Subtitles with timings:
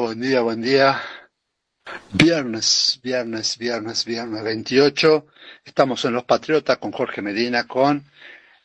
[0.00, 1.00] buen día, buen día.
[2.12, 5.26] Viernes, viernes, viernes, viernes 28.
[5.64, 8.04] Estamos en Los Patriotas con Jorge Medina, con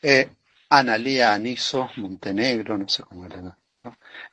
[0.01, 0.29] eh,
[0.69, 3.41] Analía Aniso, Montenegro, no sé cómo era.
[3.41, 3.57] ¿no?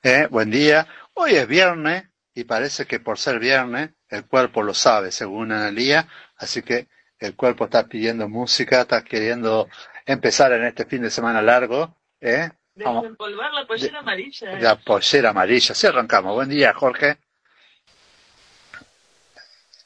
[0.02, 0.86] Eh, buen día.
[1.14, 2.04] Hoy es viernes
[2.34, 6.06] y parece que por ser viernes el cuerpo lo sabe, según Analía.
[6.36, 6.88] Así que
[7.18, 9.68] el cuerpo está pidiendo música, está queriendo
[10.04, 11.96] empezar en este fin de semana largo.
[12.20, 12.50] ¿eh?
[12.84, 14.58] Desempolvar la pollera amarilla.
[14.58, 15.74] La pollera amarilla.
[15.74, 16.34] Sí, arrancamos.
[16.34, 17.18] Buen día, Jorge.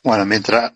[0.03, 0.73] Bueno, mientras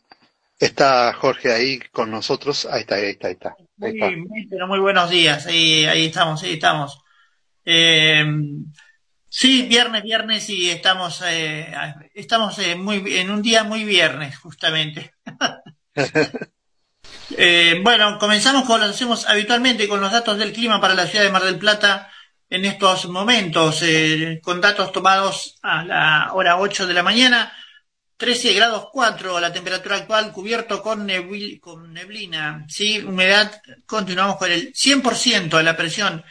[0.58, 3.50] está Jorge ahí con nosotros, ahí está, ahí está, ahí está.
[3.50, 4.10] Ahí Muy, está.
[4.16, 5.46] muy, pero muy buenos días.
[5.46, 7.00] Ahí, ahí estamos, ahí estamos.
[7.64, 8.26] Eh,
[9.28, 11.72] sí, viernes, viernes y estamos, eh,
[12.14, 15.12] estamos eh, muy, en un día muy viernes, justamente.
[17.36, 21.24] Eh, bueno, comenzamos con lo hacemos habitualmente con los datos del clima para la ciudad
[21.24, 22.10] de Mar del Plata
[22.48, 27.52] en estos momentos, eh, con datos tomados a la hora 8 de la mañana.
[28.16, 33.00] 13 grados 4 la temperatura actual, cubierto con, nebli- con neblina, ¿sí?
[33.00, 36.24] Humedad, continuamos con el 100% de la presión,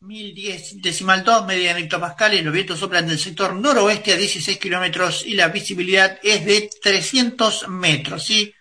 [0.00, 5.34] 1010 decimal 2, media hectopascales, los vientos soplan del sector noroeste a 16 kilómetros y
[5.34, 8.53] la visibilidad es de 300 metros, ¿sí?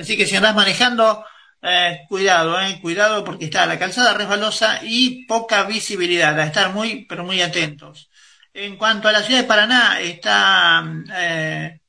[0.00, 1.24] Así que si andás manejando,
[1.62, 7.04] eh, cuidado, eh, cuidado porque está la calzada resbalosa y poca visibilidad, a estar muy,
[7.04, 8.10] pero muy atentos.
[8.52, 10.82] En cuanto a la ciudad de Paraná, está,
[11.16, 11.80] eh,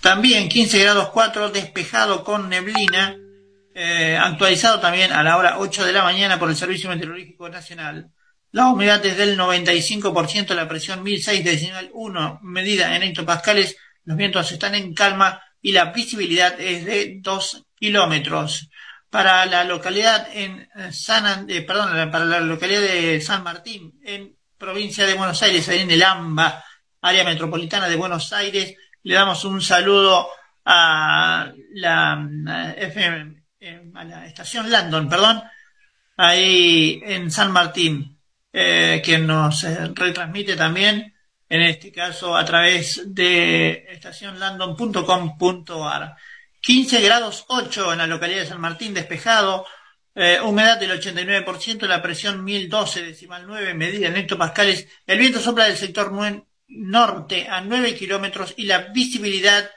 [0.00, 3.16] También 15 grados 4, despejado con neblina,
[3.74, 8.10] eh, actualizado también a la hora 8 de la mañana por el Servicio Meteorológico Nacional.
[8.52, 14.52] La humedad es del 95%, la presión 1006 decimal 1, medida en hectopascales, los vientos
[14.52, 18.68] están en calma y la visibilidad es de 2 kilómetros.
[19.08, 23.98] Para la localidad en eh, San, An- eh, perdón, para la localidad de San Martín,
[24.04, 26.62] en provincia de Buenos Aires, en el AMBA,
[27.00, 28.74] área metropolitana de Buenos Aires,
[29.04, 30.28] le damos un saludo
[30.66, 32.28] a la,
[32.76, 35.42] eh, FM, eh, a la estación Landon, perdón,
[36.18, 38.20] ahí en San Martín,
[38.52, 39.62] eh, que nos
[39.94, 41.13] retransmite también,
[41.48, 46.16] en este caso a través de estacionlandon.com.ar.
[46.60, 49.66] 15 grados 8 en la localidad de San Martín, despejado,
[50.14, 55.64] eh, humedad del 89%, la presión 1012 decimal 9, medida en hectopascales, el viento sopla
[55.64, 56.12] del sector
[56.68, 59.70] norte a 9 kilómetros y la visibilidad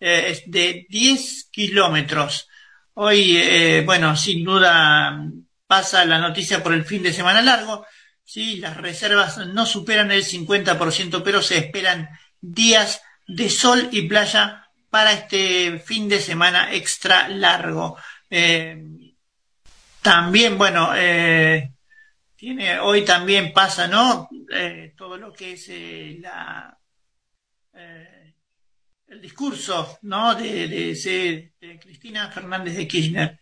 [0.00, 2.48] eh, es de 10 kilómetros.
[2.94, 5.18] Hoy, eh, bueno, sin duda
[5.66, 7.86] pasa la noticia por el fin de semana largo.
[8.26, 12.08] Sí, las reservas no superan el 50%, pero se esperan
[12.40, 17.96] días de sol y playa para este fin de semana extra largo.
[18.28, 18.84] Eh,
[20.02, 21.72] también, bueno, eh,
[22.34, 24.28] tiene, hoy también pasa, ¿no?
[24.52, 25.70] Eh, todo lo que es
[26.20, 26.76] la,
[29.06, 30.34] el discurso, ¿no?
[30.34, 31.48] De,
[31.80, 33.40] Cristina Fernández de Kirchner.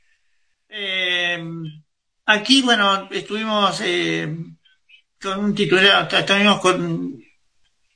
[2.27, 3.81] Aquí, bueno, estuvimos
[5.25, 7.25] con un titular, estuvimos con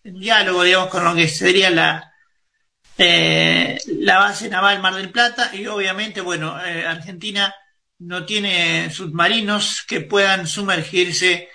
[0.03, 2.11] en diálogo, digamos, con lo que sería la,
[2.97, 7.55] eh, la base naval Mar del Plata y obviamente, bueno, eh, Argentina
[7.99, 11.51] no tiene submarinos que puedan sumergirse,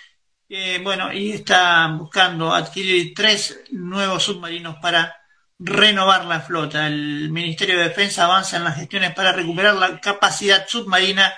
[0.47, 5.15] eh, bueno, y está buscando adquirir tres nuevos submarinos para
[5.57, 6.85] renovar la flota.
[6.85, 11.33] El Ministerio de Defensa avanza en las gestiones para recuperar la capacidad submarina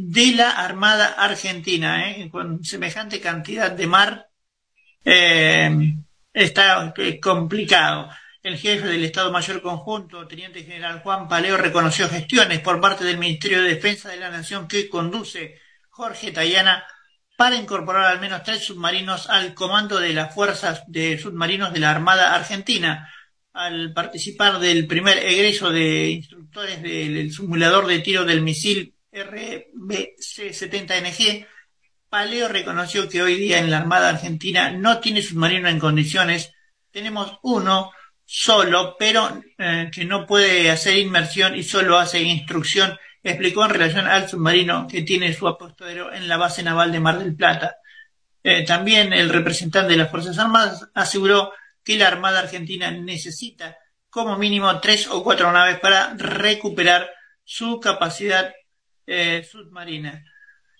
[0.00, 2.28] de la Armada Argentina, ¿eh?
[2.30, 4.28] con semejante cantidad de mar
[5.04, 5.92] eh,
[6.32, 8.08] está eh, complicado.
[8.40, 13.18] El jefe del Estado Mayor Conjunto, Teniente General Juan Paleo, reconoció gestiones por parte del
[13.18, 15.58] Ministerio de Defensa de la Nación que conduce
[15.90, 16.86] Jorge Tayana
[17.36, 21.90] para incorporar al menos tres submarinos al comando de las fuerzas de submarinos de la
[21.90, 23.12] Armada Argentina.
[23.52, 28.94] Al participar del primer egreso de instructores del simulador de tiro del misil
[29.26, 31.46] RBC-70NG,
[32.08, 36.52] Paleo reconoció que hoy día en la Armada Argentina no tiene submarino en condiciones.
[36.90, 37.92] Tenemos uno
[38.24, 44.06] solo, pero eh, que no puede hacer inmersión y solo hace instrucción, explicó en relación
[44.06, 47.76] al submarino que tiene su apostadero en la base naval de Mar del Plata.
[48.42, 51.52] Eh, también el representante de las Fuerzas Armadas aseguró
[51.84, 53.76] que la Armada Argentina necesita
[54.10, 57.10] como mínimo tres o cuatro naves para recuperar
[57.44, 58.52] su capacidad
[59.08, 60.22] eh, submarina.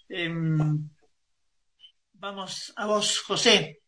[0.08, 0.88] Em,
[2.12, 3.80] vamos a vos, José.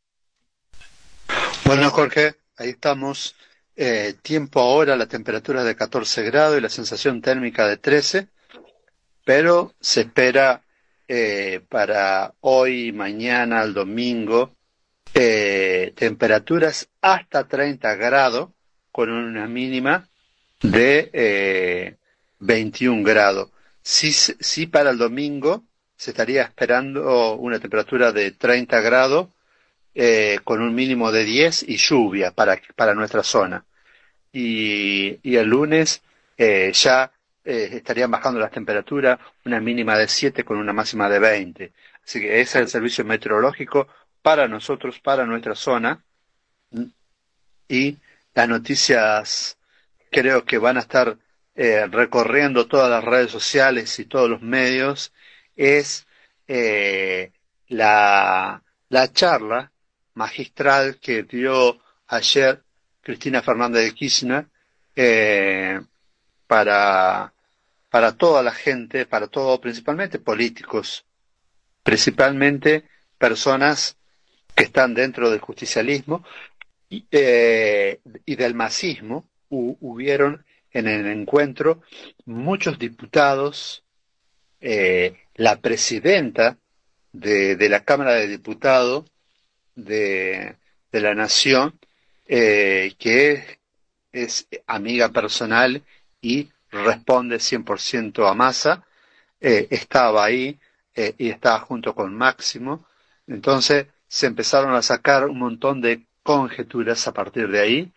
[1.64, 3.37] Bueno, Jorge, ahí estamos.
[3.76, 8.28] Eh, tiempo ahora, la temperatura es de 14 grados y la sensación térmica de 13,
[9.25, 10.62] pero se espera
[11.06, 14.54] eh, para hoy, mañana, el domingo,
[15.14, 18.50] eh, temperaturas hasta 30 grados
[18.92, 20.09] con una mínima
[20.62, 21.97] de eh,
[22.38, 23.50] 21 grados.
[23.82, 25.64] Sí, sí, para el domingo
[25.96, 29.28] se estaría esperando una temperatura de 30 grados
[29.94, 33.64] eh, con un mínimo de 10 y lluvia para, para nuestra zona.
[34.32, 36.02] Y, y el lunes
[36.38, 37.12] eh, ya
[37.44, 41.72] eh, estarían bajando las temperaturas, una mínima de 7 con una máxima de 20.
[42.04, 43.88] Así que ese es el servicio meteorológico
[44.22, 46.02] para nosotros, para nuestra zona.
[47.68, 47.99] Y
[48.34, 49.58] las noticias
[50.10, 51.16] creo que van a estar
[51.62, 55.12] eh, recorriendo todas las redes sociales y todos los medios.
[55.54, 56.06] Es
[56.48, 57.32] eh,
[57.68, 59.70] la, la charla
[60.14, 62.62] magistral que dio ayer
[63.02, 64.46] Cristina Fernández de Kirchner
[64.96, 65.78] eh,
[66.46, 67.34] para,
[67.90, 71.04] para toda la gente, para todo, principalmente políticos,
[71.82, 72.84] principalmente
[73.18, 73.98] personas
[74.54, 76.24] que están dentro del justicialismo
[76.88, 79.28] y, eh, del masismo.
[79.50, 81.82] Hu- hubieron en el encuentro
[82.24, 83.84] muchos diputados,
[84.60, 86.58] eh, la presidenta
[87.12, 89.10] de, la Cámara de Diputados
[89.74, 90.56] de,
[90.92, 91.78] de la Nación,
[92.28, 93.58] eh, que
[94.12, 95.82] es, amiga personal
[96.20, 98.84] y responde 100% a Massa,
[99.40, 100.58] eh, estaba ahí
[101.16, 102.86] y estaba junto con Máximo.
[103.26, 107.92] Entonces se empezaron a sacar un montón de conjeturas a partir de ahí,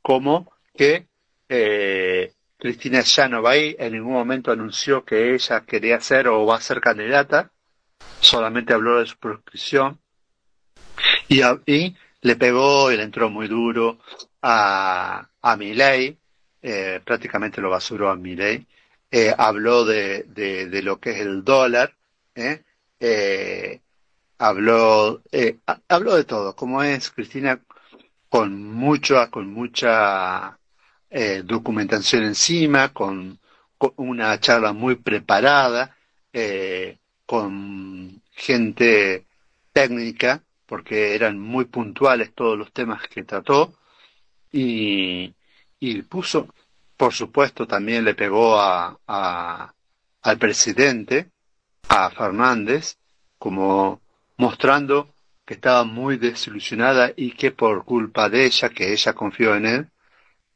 [0.00, 1.06] como que
[1.48, 6.46] eh, Cristina ya no va ahí, en ningún momento anunció que ella quería ser o
[6.46, 7.50] va a ser candidata,
[8.20, 9.98] solamente habló de su proscripción
[11.28, 13.98] y, y le pegó y le entró muy duro
[14.42, 16.16] a, a Milei,
[16.62, 18.66] eh, prácticamente lo basuró a Milei,
[19.10, 21.94] eh, habló de, de, de lo que es el dólar,
[22.34, 22.62] ¿eh?
[24.38, 25.22] Habló,
[25.66, 27.58] ha- habló de todo, como es Cristina
[28.28, 30.58] con mucha, con mucha
[31.18, 33.38] eh, documentación encima, con,
[33.96, 35.96] una charla muy preparada,
[36.32, 39.24] eh, con gente
[39.72, 43.74] técnica, porque eran muy puntuales todos los temas que trató,
[44.52, 45.34] y,
[45.80, 46.48] y puso,
[46.96, 49.72] por supuesto, también le pegó a, a-
[50.22, 51.30] al presidente,
[51.88, 52.98] a Fernández,
[53.38, 54.00] como
[54.36, 55.14] mostrando
[55.46, 59.90] que estaba muy desilusionada y que por culpa de ella, que ella confió en él,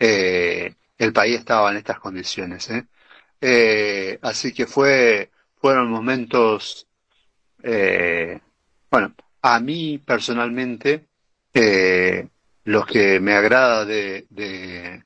[0.01, 2.69] eh, el país estaba en estas condiciones.
[2.71, 2.87] ¿eh?
[3.41, 6.87] Eh, así que fue, fueron momentos,
[7.63, 8.41] eh,
[8.91, 11.07] bueno, a mí personalmente,
[12.65, 15.03] lo que me agrada de, de,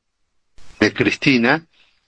[0.92, 1.66] Cristina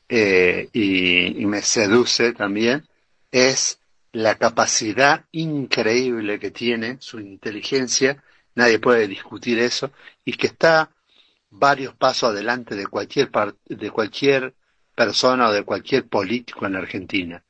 [0.09, 2.87] y me seduce también
[3.31, 3.81] es
[4.12, 8.23] la capacidad increíble que tiene, su inteligencia,
[8.55, 9.93] nadie puede discutir eso,
[10.25, 10.90] y que está
[11.50, 13.30] varios pasos adelante de cualquier
[13.66, 14.54] de cualquier
[14.94, 17.44] persona o de cualquier político en Argentina.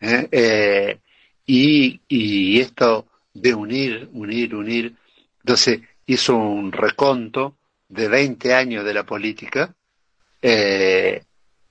[0.00, 0.28] ¿eh?
[0.30, 1.00] Eh,
[1.46, 4.94] y, y esto de unir, unir, unir,
[5.40, 9.74] entonces hizo un reconto de 20 años de la política
[10.42, 11.22] eh,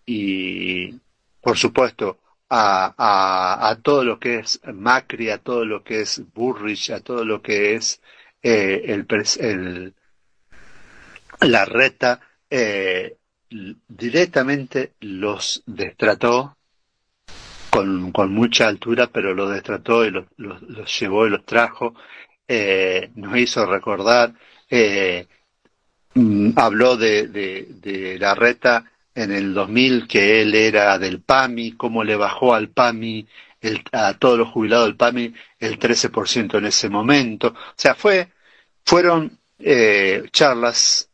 [0.05, 0.94] y
[1.41, 6.22] por supuesto a, a, a todo lo que es Macri, a todo lo que es
[6.34, 8.01] Burrich, a todo lo que es
[8.41, 9.05] eh, el
[11.42, 13.18] la reta eh,
[13.88, 16.58] directamente los destrató
[17.70, 21.94] con, con mucha altura, pero los destrató y los, los, los llevó y los trajo,
[22.48, 24.34] eh, nos hizo recordar,
[24.70, 25.27] eh,
[26.13, 31.74] mm, habló de, de, de la reta en el 2000 que él era del PAMI,
[31.74, 33.27] cómo le bajó al PAMI,
[33.62, 37.50] el- a todos los jubilados del PAMI el 13% en ese momento.
[37.50, 38.30] O sea, fue,
[38.86, 41.10] fueron eh, charlas,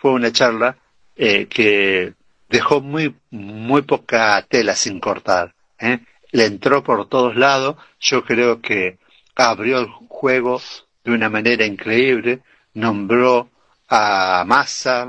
[0.00, 0.76] fue una charla
[1.14, 2.14] eh, que
[2.48, 5.54] dejó muy, muy poca tela sin cortar.
[5.78, 5.98] ¿eh?
[6.32, 7.76] Le entró por todos lados.
[8.00, 8.98] Yo creo que
[9.36, 10.60] abrió el juego
[11.04, 12.40] de una manera increíble.
[12.74, 13.50] Nombró
[13.90, 15.06] a Massa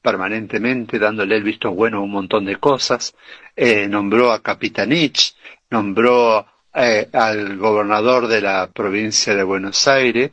[0.00, 3.14] permanentemente, dándole el visto bueno a un montón de cosas.
[3.54, 5.36] Eh, nombró a Capitanich,
[5.70, 10.32] nombró eh, al gobernador de la provincia de Buenos Aires.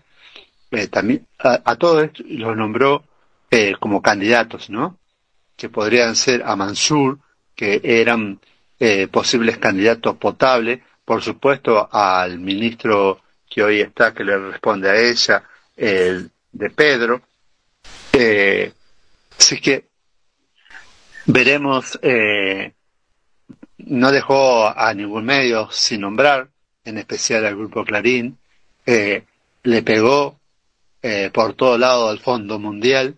[0.89, 3.03] También a, a todos los nombró
[3.51, 4.97] eh, como candidatos, ¿no?
[5.55, 7.19] Que podrían ser a Mansur,
[7.55, 8.39] que eran
[8.79, 14.95] eh, posibles candidatos potables, por supuesto al ministro que hoy está, que le responde a
[14.95, 15.43] ella,
[15.75, 17.21] el de Pedro.
[18.13, 18.71] Eh,
[19.37, 19.87] así que
[21.25, 22.73] veremos, eh,
[23.77, 26.49] no dejó a ningún medio sin nombrar,
[26.83, 28.37] en especial al Grupo Clarín,
[28.85, 29.23] eh,
[29.63, 30.39] le pegó
[31.01, 33.15] eh, por todo lado al Fondo Mundial,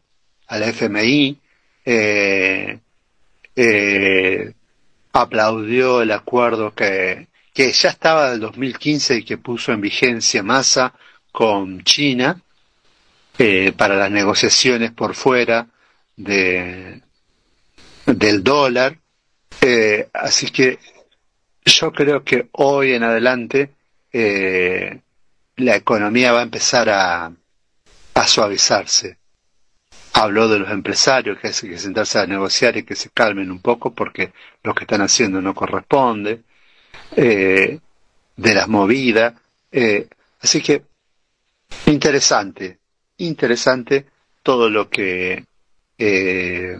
[0.51, 1.39] al FMI,
[1.85, 2.77] eh,
[3.55, 4.53] eh,
[5.13, 10.93] aplaudió el acuerdo que, que ya estaba del 2015 y que puso en vigencia Massa
[11.31, 12.41] con China
[13.37, 15.67] eh, para las negociaciones por fuera
[16.17, 17.01] de,
[18.05, 18.97] del dólar.
[19.61, 20.79] Eh, así que
[21.63, 23.69] yo creo que hoy en adelante
[25.55, 27.31] la economía va a empezar a,
[28.15, 29.20] a suavizarse.
[30.13, 33.61] Habló de los empresarios que hay que sentarse a negociar y que se calmen un
[33.61, 36.41] poco porque lo que están haciendo no corresponde,
[37.15, 37.79] eh,
[38.35, 39.33] de las movidas.
[39.71, 40.07] eh,
[40.41, 40.83] así que
[41.85, 42.79] interesante,
[43.17, 44.05] interesante
[44.43, 45.45] todo lo que
[45.97, 46.77] eh,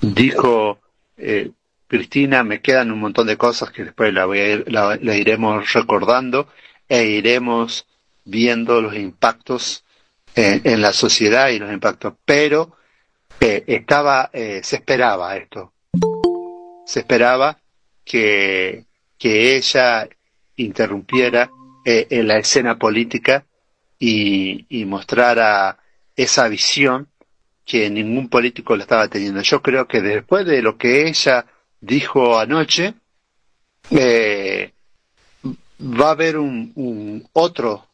[0.00, 0.80] dijo
[1.16, 1.50] eh,
[1.86, 2.42] Cristina.
[2.44, 5.72] Me quedan un montón de cosas que después la, voy a ir- la- la iremos
[5.72, 6.48] recordando
[6.88, 7.86] e iremos
[8.24, 9.83] viendo los impactos
[10.34, 12.14] en la sociedad y los impactos.
[12.24, 12.76] Pero
[13.40, 15.72] eh, estaba, eh, se esperaba esto.
[16.86, 17.58] Se esperaba
[18.04, 18.84] que,
[19.18, 20.08] que ella
[20.56, 21.50] interrumpiera
[21.84, 23.44] eh, en la escena política
[23.98, 25.78] y, y mostrara
[26.16, 27.08] esa visión
[27.64, 29.40] que ningún político la estaba teniendo.
[29.42, 31.46] Yo creo que después de lo que ella
[31.80, 32.94] dijo anoche,
[33.90, 34.72] eh,
[35.80, 37.88] va a haber un otro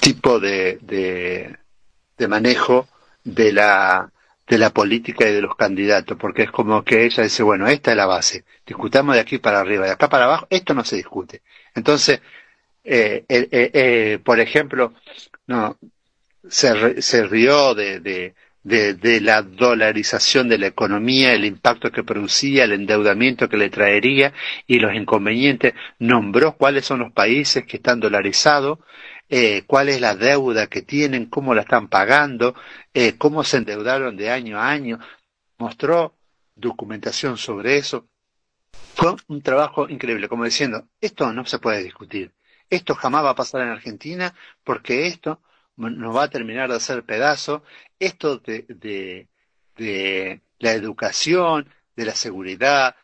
[0.00, 2.88] tipo de, de, manejo
[3.24, 4.10] de la
[4.46, 7.90] de la política y de los candidatos, porque es como que ella dice, bueno, esta
[7.90, 10.96] es la base, discutamos de aquí para arriba, de acá para abajo, esto no se
[10.96, 11.42] discute.
[11.74, 12.22] Entonces,
[12.82, 14.94] eh, eh, eh, por ejemplo,
[15.46, 15.76] no,
[16.48, 22.04] se, se rió de, de, de, de la dolarización de la economía, el impacto que
[22.04, 24.32] producía, el endeudamiento que le traería
[24.66, 28.78] y los inconvenientes, nombró cuáles son los países que están dolarizados,
[29.28, 32.54] eh, cuál es la deuda que tienen, cómo la están pagando,
[32.94, 34.98] eh, cómo se endeudaron de año a año,
[35.58, 36.16] mostró
[36.56, 38.08] documentación sobre eso.
[38.94, 42.34] Fue un trabajo increíble, como diciendo, esto no se puede discutir,
[42.68, 45.40] esto jamás va a pasar en Argentina porque esto
[45.76, 47.62] nos va a terminar de hacer pedazo,
[47.98, 49.28] esto de, de,
[49.76, 52.96] de la educación, de la seguridad,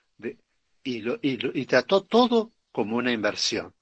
[0.83, 3.75] y, lo- y, lo- y trató todo como una inversión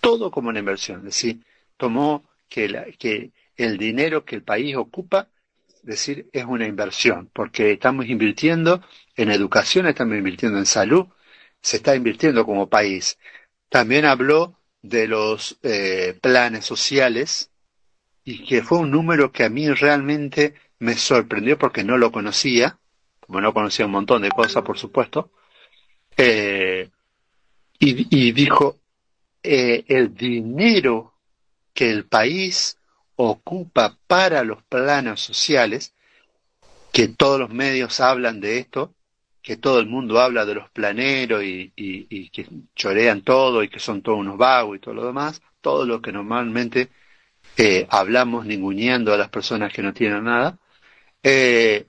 [0.00, 1.44] todo como una inversión, es decir,
[1.76, 5.28] tomó que, la- que el dinero que el país ocupa,
[5.68, 8.82] es decir, es una inversión, porque estamos invirtiendo
[9.16, 11.06] en educación, estamos invirtiendo en salud,
[11.62, 13.18] se está invirtiendo como país.
[13.68, 17.50] También habló de los eh, planes sociales
[18.24, 22.78] y que fue un número que a mí realmente me sorprendió porque no lo conocía,
[23.20, 25.32] como no conocía un montón de cosas, por supuesto,
[26.16, 26.90] eh,
[27.78, 28.78] y, y dijo,
[29.42, 31.14] eh, el dinero
[31.72, 32.78] que el país
[33.16, 35.94] ocupa para los planos sociales,
[36.92, 38.94] que todos los medios hablan de esto,
[39.42, 41.70] que todo el mundo habla de los planeros y,
[42.30, 46.00] que chorean todo y que son todos unos vagos y todo lo demás, todo lo
[46.02, 46.88] que normalmente
[47.56, 50.58] eh, hablamos ninguneando a las personas que no tienen nada,
[51.22, 51.86] eh,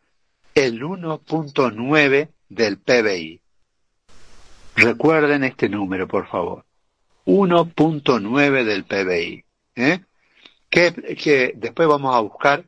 [0.56, 3.42] el 1.9 del PBI.
[4.76, 6.66] Recuerden este número, por favor.
[7.26, 9.44] 1.9 del PBI.
[9.76, 10.00] ¿eh?
[10.70, 12.66] Que, que después vamos a buscar,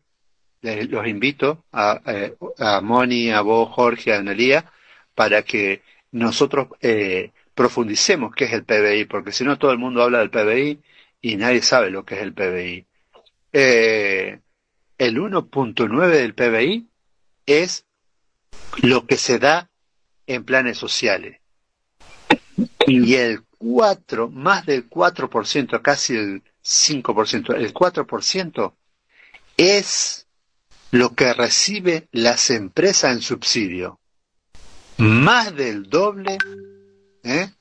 [0.61, 4.71] los invito a, eh, a Moni, a vos, Jorge, a Analía,
[5.15, 10.01] para que nosotros eh, profundicemos qué es el PBI, porque si no todo el mundo
[10.03, 10.79] habla del PBI
[11.21, 12.85] y nadie sabe lo que es el PBI.
[13.53, 14.39] Eh,
[14.97, 16.87] el 1.9 del PBI
[17.45, 17.85] es
[18.81, 19.69] lo que se da
[20.27, 21.39] en planes sociales
[22.87, 28.73] y el 4, más del 4%, casi el 5%, el 4%
[29.55, 30.27] es
[30.91, 33.99] lo que recibe las empresas en subsidio.
[34.97, 36.37] Más del doble
[37.23, 37.51] ¿eh?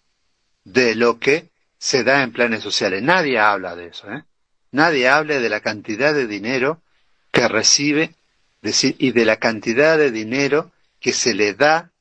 [0.64, 3.00] de lo que se da en planes sociales.
[3.02, 4.10] Nadie habla de eso.
[4.12, 4.24] ¿eh?
[4.72, 6.82] Nadie habla de la cantidad de dinero
[7.30, 8.14] que recibe
[8.60, 11.92] decir, y de la cantidad de dinero que se le da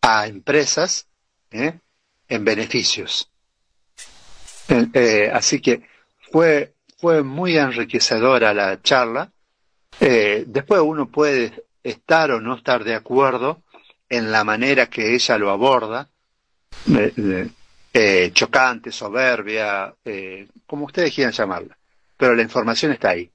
[0.00, 1.08] a empresas
[1.50, 1.80] ¿eh?
[2.28, 3.31] en beneficios.
[4.68, 5.82] Eh, eh, así que
[6.32, 9.30] fue, fue muy enriquecedora la charla.
[10.00, 13.62] Eh, después uno puede estar o no estar de acuerdo
[14.08, 16.08] en la manera que ella lo aborda,
[17.94, 21.76] eh, chocante, soberbia, eh, como ustedes quieran llamarla,
[22.16, 23.30] pero la información está ahí.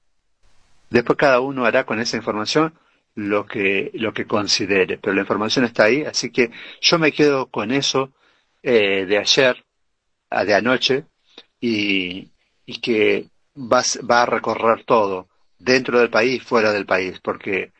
[0.90, 2.74] Después cada uno hará con esa información
[3.14, 7.46] lo que, lo que considere, pero la información está ahí, así que yo me quedo
[7.46, 8.12] con eso
[8.62, 9.64] de ayer,
[10.30, 11.04] de anoche,
[11.60, 12.30] y,
[12.82, 17.72] que va, va a recorrer todo, dentro del país, fuera del país, porque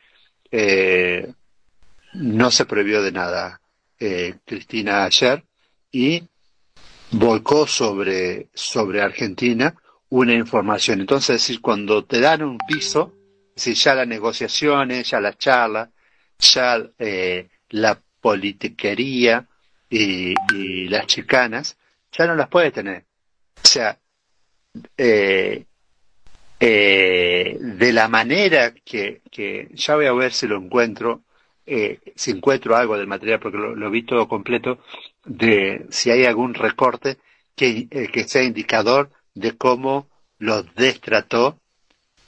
[0.51, 1.31] eh,
[2.13, 3.61] no se prohibió de nada
[3.99, 5.43] eh, Cristina ayer
[5.91, 6.23] y
[7.11, 9.75] volcó sobre, sobre Argentina
[10.09, 11.01] una información.
[11.01, 13.13] Entonces, es decir, cuando te dan un piso,
[13.55, 15.89] es ya las negociaciones, ya las charlas,
[16.39, 19.47] ya eh, la politiquería
[19.89, 21.77] y, y las chicanas,
[22.11, 23.08] ya no las puedes tener.
[23.63, 23.97] O sea,
[24.97, 25.65] eh,
[26.59, 31.23] eh, de la manera que, que ya voy a ver si lo encuentro,
[31.65, 34.79] eh, si encuentro algo del material, porque lo, lo vi todo completo,
[35.25, 37.17] de si hay algún recorte
[37.55, 41.59] que, eh, que sea indicador de cómo los destrató,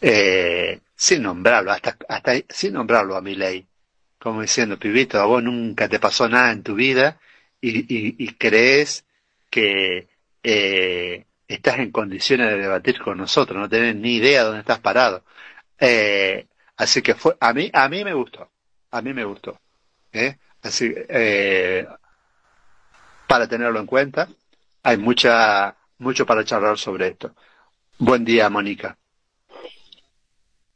[0.02, 3.66] eh, sin nombrarlo, hasta, hasta sin nombrarlo a mi ley,
[4.20, 7.20] como diciendo, pibito, a vos nunca te pasó nada en tu vida
[7.60, 9.06] y, y, y crees
[9.50, 10.08] que
[10.44, 15.24] eh, estás en condiciones de debatir con nosotros, no tenés ni idea dónde estás parado.
[15.80, 18.50] Eh, así que fue, a mí, a mí me gustó,
[18.92, 19.60] a mí me gustó.
[20.14, 20.38] ¿eh?
[20.62, 21.88] Así, eh,
[23.28, 24.28] para tenerlo en cuenta,
[24.84, 27.34] hay mucha, mucho para charlar sobre esto.
[27.98, 28.98] Buen día, Mónica.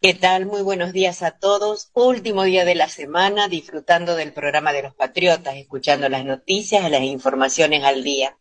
[0.02, 0.46] ¿Qué tal?
[0.46, 1.90] Muy buenos días a todos.
[1.94, 7.02] Último día de la semana, disfrutando del programa de los Patriotas, escuchando las noticias las
[7.02, 8.38] informaciones al día.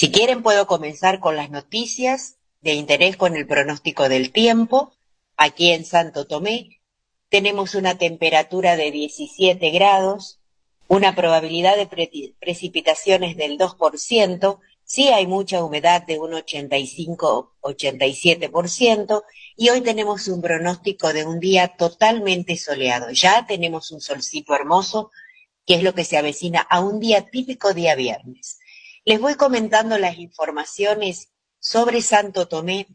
[0.00, 4.94] Si quieren, puedo comenzar con las noticias de interés con el pronóstico del tiempo.
[5.36, 6.80] Aquí en Santo Tomé,
[7.28, 10.40] tenemos una temperatura de 17 grados,
[10.88, 12.10] una probabilidad de pre
[12.40, 19.22] precipitaciones del 2%, sí hay mucha humedad de un 85-87%,
[19.54, 23.10] y hoy tenemos un pronóstico de un día totalmente soleado.
[23.10, 25.10] Ya tenemos un solcito hermoso,
[25.66, 28.59] que es lo que se avecina a un día típico día viernes.
[29.04, 32.86] Les voy comentando las informaciones sobre Santo Tomé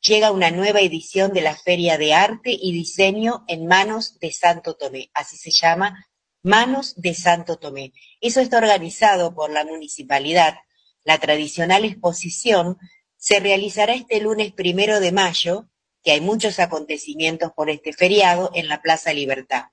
[0.00, 4.74] llega una nueva edición de la Feria de Arte y Diseño en Manos de Santo
[4.74, 6.06] Tomé, así se llama,
[6.42, 7.92] Manos de Santo Tomé.
[8.20, 10.56] Eso está organizado por la municipalidad.
[11.04, 12.78] La tradicional exposición
[13.16, 15.70] se realizará este lunes primero de mayo,
[16.04, 19.64] que hay muchos acontecimientos por este feriado en la Plaza Libertad.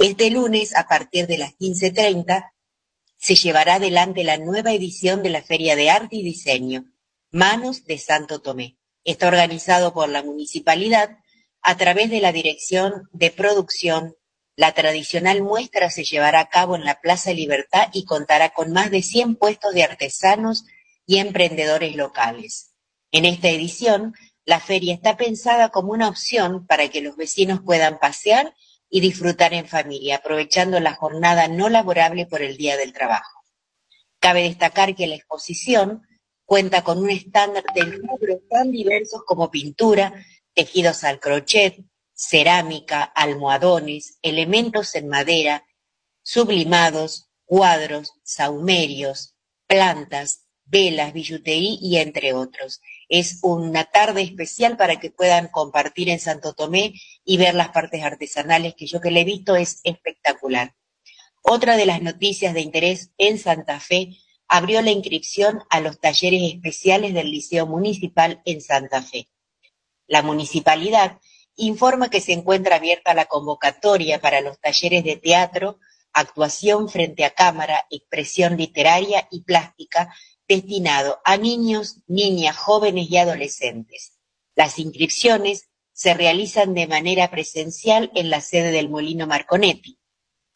[0.00, 2.50] Este lunes, a partir de las 15.30,
[3.28, 6.86] se llevará adelante la nueva edición de la Feria de Arte y Diseño,
[7.30, 8.78] Manos de Santo Tomé.
[9.04, 11.18] Está organizado por la municipalidad
[11.60, 14.16] a través de la Dirección de Producción.
[14.56, 18.90] La tradicional muestra se llevará a cabo en la Plaza Libertad y contará con más
[18.90, 20.64] de 100 puestos de artesanos
[21.04, 22.72] y emprendedores locales.
[23.12, 24.14] En esta edición,
[24.46, 28.54] la feria está pensada como una opción para que los vecinos puedan pasear
[28.90, 33.42] y disfrutar en familia, aprovechando la jornada no laborable por el Día del Trabajo.
[34.18, 36.02] Cabe destacar que la exposición
[36.48, 40.14] Cuenta con un estándar de rubros tan diversos como pintura,
[40.54, 45.66] tejidos al crochet, cerámica, almohadones, elementos en madera,
[46.22, 49.34] sublimados, cuadros, saumerios,
[49.66, 52.80] plantas, velas, billutería y entre otros.
[53.08, 56.94] Es una tarde especial para que puedan compartir en Santo Tomé
[57.24, 60.74] y ver las partes artesanales que yo que le he visto es espectacular.
[61.42, 66.42] Otra de las noticias de interés en Santa Fe abrió la inscripción a los talleres
[66.52, 69.28] especiales del Liceo Municipal en Santa Fe.
[70.06, 71.18] La municipalidad
[71.56, 75.78] informa que se encuentra abierta la convocatoria para los talleres de teatro,
[76.12, 80.14] actuación frente a cámara, expresión literaria y plástica
[80.48, 84.18] destinado a niños, niñas, jóvenes y adolescentes.
[84.54, 89.98] Las inscripciones se realizan de manera presencial en la sede del Molino Marconetti.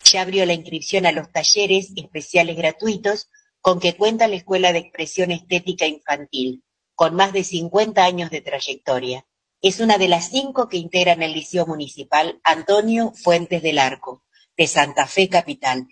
[0.05, 3.29] Ya abrió la inscripción a los talleres especiales gratuitos
[3.61, 8.41] con que cuenta la Escuela de Expresión Estética Infantil, con más de 50 años de
[8.41, 9.27] trayectoria.
[9.61, 14.25] Es una de las cinco que integran el Liceo Municipal Antonio Fuentes del Arco,
[14.57, 15.87] de Santa Fe Capital.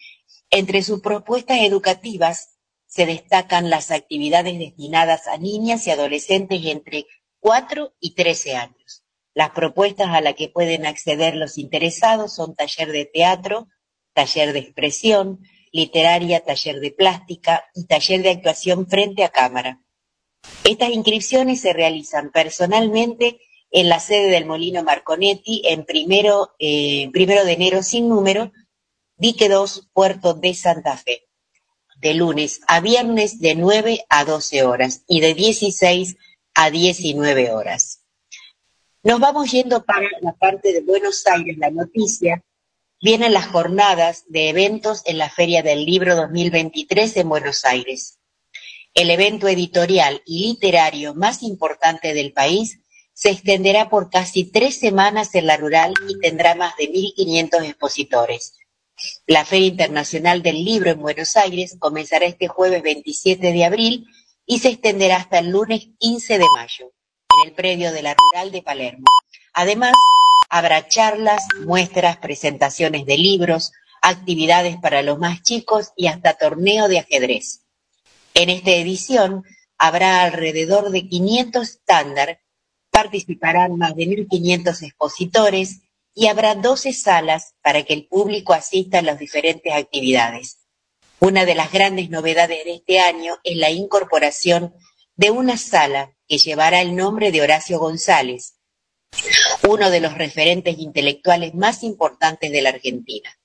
[0.51, 2.60] Entre sus propuestas educativas
[2.91, 7.07] se destacan las actividades destinadas a niñas y adolescentes entre
[7.39, 9.05] 4 y 13 años.
[9.33, 13.69] Las propuestas a las que pueden acceder los interesados son taller de teatro,
[14.13, 19.81] taller de expresión, literaria, taller de plástica y taller de actuación frente a cámara.
[20.65, 27.45] Estas inscripciones se realizan personalmente en la sede del Molino Marconetti en primero, eh, primero
[27.45, 28.51] de enero sin número,
[29.17, 31.30] Dique 2, Puerto de Santa Fe,
[32.01, 36.17] de lunes a viernes de 9 a 12 horas y de 16
[36.55, 38.01] a 19 horas.
[39.03, 42.43] Nos vamos yendo para la parte de Buenos Aires, la noticia,
[43.01, 48.19] vienen las jornadas de eventos en la Feria del Libro 2023 en Buenos Aires.
[48.93, 52.81] El evento editorial y literario más importante del país
[53.15, 58.60] se extenderá por casi tres semanas en la rural y tendrá más de 1.500 expositores.
[59.27, 64.07] La Feria Internacional del Libro en Buenos Aires comenzará este jueves 27 de abril
[64.47, 66.93] y se extenderá hasta el lunes 15 de mayo
[67.43, 69.05] en el predio de la Rural de Palermo.
[69.53, 69.95] Además,
[70.53, 73.71] Habrá charlas, muestras, presentaciones de libros,
[74.03, 77.61] actividades para los más chicos y hasta torneo de ajedrez.
[78.35, 79.45] En esta edición
[79.79, 82.41] habrá alrededor de 500 estándar,
[82.91, 85.83] participarán más de 1.500 expositores
[86.15, 90.59] y habrá 12 salas para que el público asista a las diferentes actividades.
[91.21, 94.75] Una de las grandes novedades de este año es la incorporación
[95.17, 98.55] de una sala que llevará el nombre de Horacio González,
[99.69, 103.39] uno de los referentes intelectuales más importantes de la Argentina.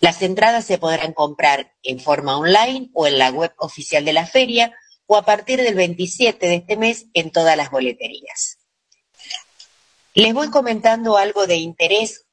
[0.00, 4.26] Las entradas se podrán comprar en forma online o en la web oficial de la
[4.26, 4.74] feria
[5.06, 8.58] o a partir del 27 de este mes en todas las boleterías.
[10.14, 12.26] Les voy comentando algo de interés.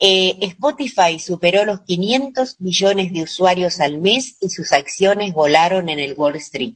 [0.00, 6.00] Eh, Spotify superó los 500 millones de usuarios al mes y sus acciones volaron en
[6.00, 6.74] el Wall Street.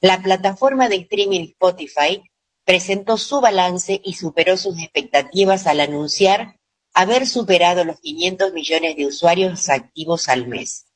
[0.00, 2.22] La plataforma de streaming Spotify
[2.64, 6.56] presentó su balance y superó sus expectativas al anunciar
[6.92, 10.86] haber superado los 500 millones de usuarios activos al mes.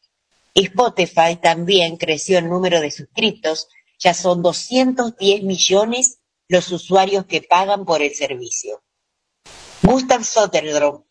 [0.54, 6.18] Spotify también creció el número de suscriptos, ya son 210 millones
[6.54, 8.84] los usuarios que pagan por el servicio.
[9.82, 11.04] Gustav Soderstrom,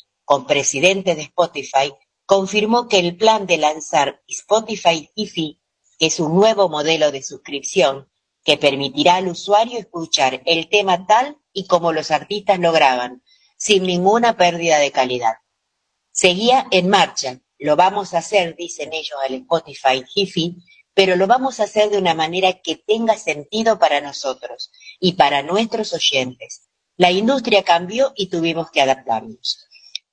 [0.47, 1.93] presidente de Spotify,
[2.25, 5.59] confirmó que el plan de lanzar Spotify Hi-Fi,
[5.99, 8.09] que es un nuevo modelo de suscripción
[8.45, 13.21] que permitirá al usuario escuchar el tema tal y como los artistas lo graban,
[13.57, 15.35] sin ninguna pérdida de calidad.
[16.11, 17.41] Seguía en marcha.
[17.59, 20.55] Lo vamos a hacer, dicen ellos al Spotify Hi-Fi,
[20.93, 25.41] pero lo vamos a hacer de una manera que tenga sentido para nosotros y para
[25.41, 26.67] nuestros oyentes.
[26.97, 29.67] La industria cambió y tuvimos que adaptarnos.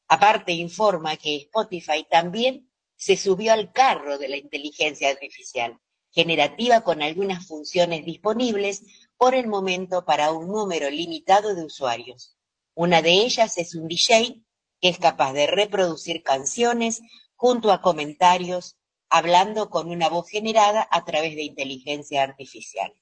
[0.08, 5.78] Aparte, informa que Spotify también se subió al carro de la inteligencia artificial,
[6.10, 8.82] generativa con algunas funciones disponibles
[9.16, 12.36] por el momento para un número limitado de usuarios.
[12.74, 14.42] Una de ellas es un DJ
[14.80, 17.02] que es capaz de reproducir canciones
[17.36, 18.76] junto a comentarios,
[19.11, 22.94] hablando con una voz generada a través de inteligencia artificial.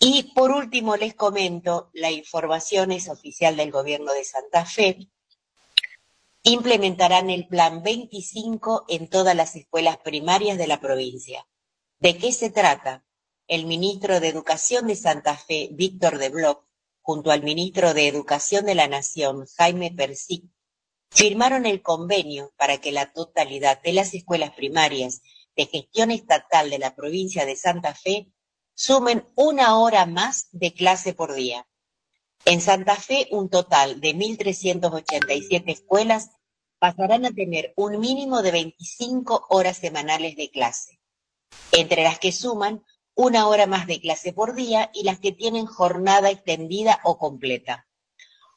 [0.00, 5.08] Y por último les comento, la información es oficial del gobierno de Santa Fe.
[6.42, 11.46] Implementarán el plan 25 en todas las escuelas primarias de la provincia.
[11.98, 13.04] ¿De qué se trata?
[13.48, 16.64] El ministro de Educación de Santa Fe, Víctor de Bloch,
[17.00, 20.44] junto al ministro de Educación de la Nación, Jaime Persic,
[21.10, 25.22] firmaron el convenio para que la totalidad de las escuelas primarias
[25.56, 28.28] de gestión estatal de la provincia de Santa Fe
[28.74, 31.66] sumen una hora más de clase por día.
[32.44, 36.30] En Santa Fe, un total de 1.387 escuelas
[36.78, 41.00] pasarán a tener un mínimo de 25 horas semanales de clase,
[41.72, 42.84] entre las que suman
[43.16, 47.87] una hora más de clase por día y las que tienen jornada extendida o completa.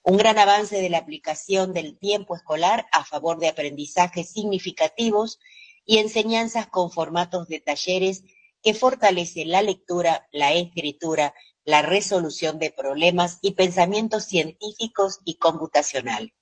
[0.03, 5.39] Un gran avance de la aplicación del tiempo escolar a favor de aprendizajes significativos
[5.85, 8.23] y enseñanzas con formatos de talleres
[8.63, 11.35] que fortalece la lectura, la escritura,
[11.65, 16.33] la resolución de problemas y pensamientos científicos y computacional.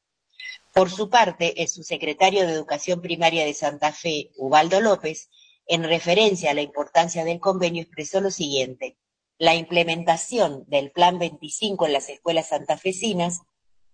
[0.74, 5.30] Por su parte, el subsecretario de Educación Primaria de Santa Fe, Ubaldo López,
[5.66, 8.98] en referencia a la importancia del convenio, expresó lo siguiente.
[9.38, 13.42] La implementación del Plan 25 en las escuelas santafesinas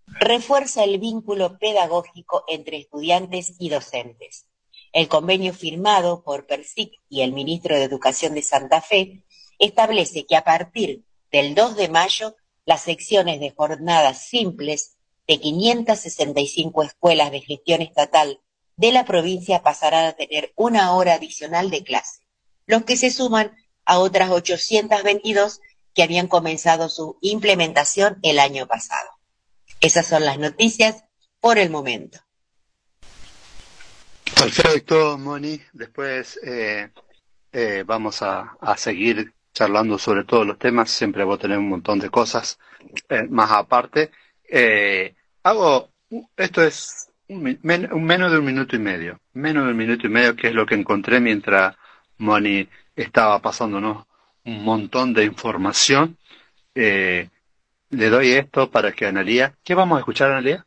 [0.08, 4.46] refuerza el vínculo pedagógico entre estudiantes y docentes.
[4.94, 9.26] El convenio firmado por PERSIC y el ministro de Educación de Santa Fe
[9.60, 16.84] establece que a partir del 2 de mayo las secciones de jornadas simples de 565
[16.84, 18.40] escuelas de gestión estatal
[18.78, 22.22] de la provincia pasarán a tener una hora adicional de clase,
[22.66, 25.62] los que se suman a otras 822
[25.94, 29.15] que habían comenzado su implementación el año pasado.
[29.86, 31.04] Esas son las noticias
[31.40, 32.18] por el momento.
[34.36, 35.62] Perfecto, Moni.
[35.74, 36.90] Después eh,
[37.54, 40.90] eh, vamos a, a, seguir charlando sobre todos los temas.
[40.90, 42.58] Siempre vos tenés un montón de cosas
[43.10, 44.10] eh, más aparte.
[45.44, 45.92] Hago,
[46.36, 49.20] esto es un, menos de un minuto y medio.
[49.34, 51.76] Menos de un minuto y medio, que es lo que encontré mientras
[52.18, 54.08] Moni estaba pasándonos
[54.46, 56.18] un montón de información.
[57.96, 59.56] Le doy esto para que Analía.
[59.64, 60.66] ¿Qué vamos a escuchar, Analía?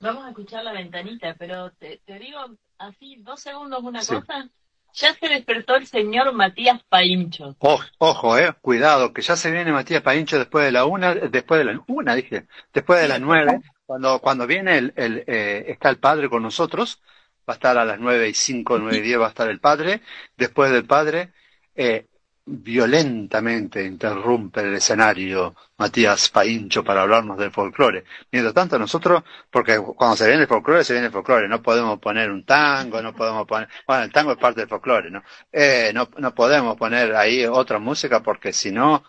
[0.00, 2.40] Vamos a escuchar la ventanita, pero te, te digo
[2.78, 4.14] así dos segundos una sí.
[4.14, 4.48] cosa.
[4.96, 7.56] Ya se despertó el señor Matías Paincho.
[7.58, 11.58] Oh, ojo, eh, cuidado, que ya se viene Matías Paincho después de la una, después
[11.58, 15.88] de la una, dije, después de las nueve, cuando, cuando viene el, el eh, está
[15.90, 17.02] el padre con nosotros,
[17.48, 19.58] va a estar a las nueve y cinco, nueve y diez va a estar el
[19.58, 20.00] padre,
[20.36, 21.32] después del padre,
[21.74, 22.06] eh,
[22.46, 28.04] violentamente interrumpe el escenario Matías Paincho para hablarnos del folclore.
[28.30, 31.98] Mientras tanto nosotros, porque cuando se viene el folclore, se viene el folclore, no podemos
[31.98, 35.22] poner un tango, no podemos poner, bueno, el tango es parte del folclore, ¿no?
[35.50, 39.04] Eh, no, no podemos poner ahí otra música porque si no,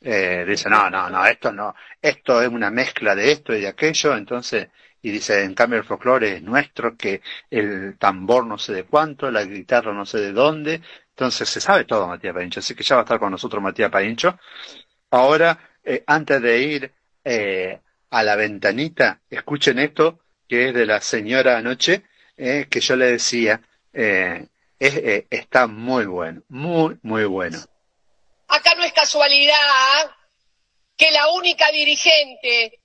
[0.00, 3.68] eh, dice, no, no, no, esto no, esto es una mezcla de esto y de
[3.68, 4.68] aquello, entonces,
[5.02, 7.20] y dice, en cambio el folclore es nuestro, que
[7.50, 10.82] el tambor no sé de cuánto, la guitarra no sé de dónde,
[11.16, 13.90] entonces se sabe todo Matías Paincho, así que ya va a estar con nosotros Matías
[13.90, 14.38] Paincho.
[15.10, 16.92] Ahora, eh, antes de ir
[17.24, 22.02] eh, a la ventanita, escuchen esto, que es de la señora anoche,
[22.36, 23.62] eh, que yo le decía,
[23.94, 27.60] es, está muy bueno, muy, muy bueno.
[28.48, 30.10] Acá no es casualidad
[30.98, 32.78] que la única dirigente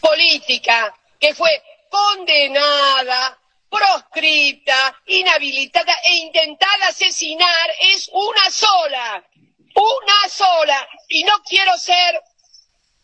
[0.00, 1.50] política que fue
[1.88, 3.38] condenada
[3.72, 9.26] proscripta, inhabilitada e intentada asesinar es una sola,
[9.74, 10.88] una sola.
[11.08, 12.20] Y no quiero ser,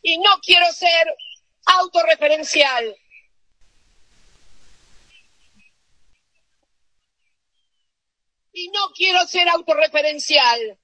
[0.02, 1.16] y no quiero ser
[1.64, 2.94] autorreferencial.
[8.52, 10.78] Y no quiero ser autorreferencial.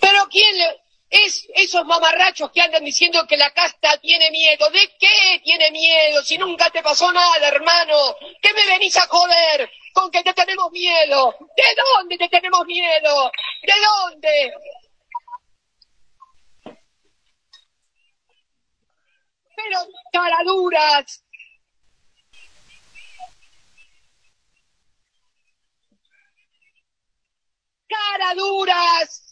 [0.00, 4.70] Pero quién le, Es esos mamarrachos que andan diciendo que la casta tiene miedo.
[4.70, 6.22] ¿De qué tiene miedo?
[6.24, 8.16] Si nunca te pasó nada, hermano.
[8.40, 9.70] ¿Qué me venís a joder?
[9.92, 11.36] Con que te tenemos miedo.
[11.54, 13.30] ¿De dónde te tenemos miedo?
[13.62, 13.74] ¿De
[14.10, 14.54] dónde?
[19.54, 19.78] Pero
[20.12, 21.22] caraduras.
[27.86, 29.31] Caraduras.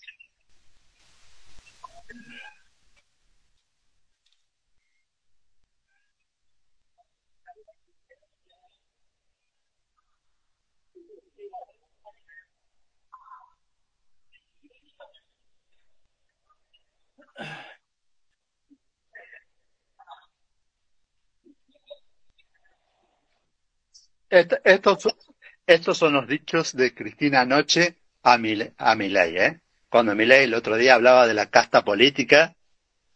[25.67, 29.61] Estos, son los dichos de Cristina anoche a, Mile- a Milei, ¿eh?
[29.89, 32.55] Cuando Milei el otro día hablaba de la casta política,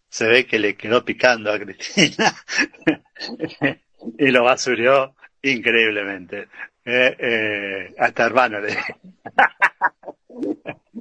[0.08, 2.34] se ve que le quedó picando a Cristina
[4.18, 6.48] y lo basurió increíblemente.
[6.84, 8.72] Eh, eh, hasta hermano le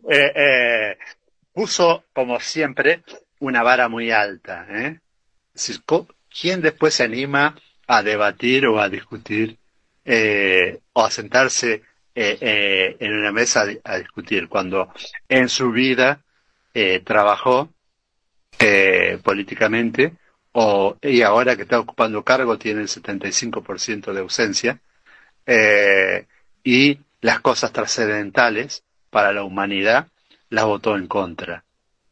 [0.09, 0.97] eh, eh,
[1.53, 3.03] puso, como siempre,
[3.39, 4.65] una vara muy alta.
[4.69, 4.99] ¿eh?
[5.53, 5.81] Es
[6.29, 7.55] ¿quién después se anima
[7.87, 9.57] a debatir o a discutir
[10.05, 11.83] eh, o a sentarse
[12.15, 14.91] eh, eh, en una mesa a, di- a discutir cuando
[15.29, 16.21] en su vida
[17.03, 17.69] trabajó
[19.23, 20.13] políticamente
[20.51, 24.79] o, y ahora que está ocupando cargo tiene el 75% de ausencia
[26.63, 30.07] y las cosas trascendentales para la humanidad
[30.53, 31.65] las votó en contra.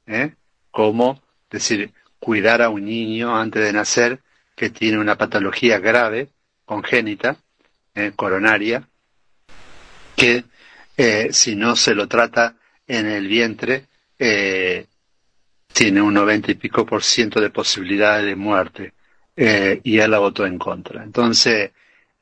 [0.07, 0.33] ¿eh?
[0.71, 4.19] Como decir, cuidar a un niño antes de nacer
[4.55, 6.29] que tiene una patología grave,
[6.65, 7.37] congénita,
[7.93, 8.87] eh, coronaria,
[10.15, 10.43] que
[10.97, 12.55] eh, si no se lo trata
[12.87, 13.85] en el vientre,
[14.17, 14.87] eh,
[15.71, 18.93] tiene un 90 y pico por ciento de posibilidades de muerte.
[19.35, 21.03] Y él la votó en contra.
[21.03, 21.71] Entonces,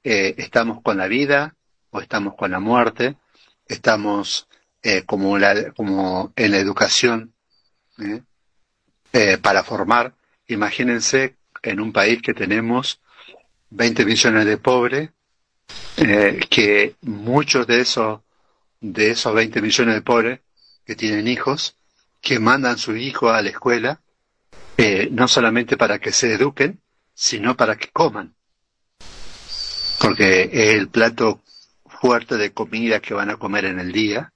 [0.01, 1.53] estamos con la vida
[1.89, 3.17] o estamos con la muerte,
[3.67, 4.48] estamos
[4.81, 7.33] eh, como, la, como en la educación
[7.99, 8.21] ¿eh?
[9.13, 10.13] Eh, para formar.
[10.47, 13.01] Imagínense en un país que tenemos
[13.69, 15.09] 20 millones de pobres,
[15.97, 18.21] eh, que muchos de esos,
[18.79, 20.39] de esos 20 millones de pobres
[20.85, 21.75] que tienen hijos,
[22.21, 24.01] que mandan sus hijos a la escuela,
[25.11, 26.79] no solamente para que se eduquen,
[27.13, 28.33] sino para que coman.
[29.99, 31.41] Porque es el plato
[31.99, 34.31] fuerte de comida que van a comer en el día.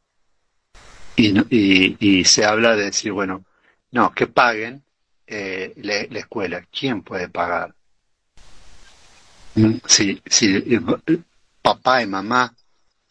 [1.16, 3.46] Y, y, y se habla de decir, bueno,
[3.92, 4.84] no, que paguen
[5.28, 6.66] eh, la, la escuela.
[6.72, 7.76] ¿Quién puede pagar?
[9.56, 10.82] Mm, Si, si eh,
[11.62, 12.56] papá y mamá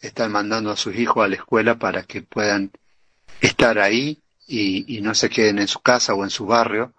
[0.00, 2.70] están mandando a sus hijos a la escuela para que puedan
[3.40, 6.94] estar ahí y, y no se queden en su casa o en su barrio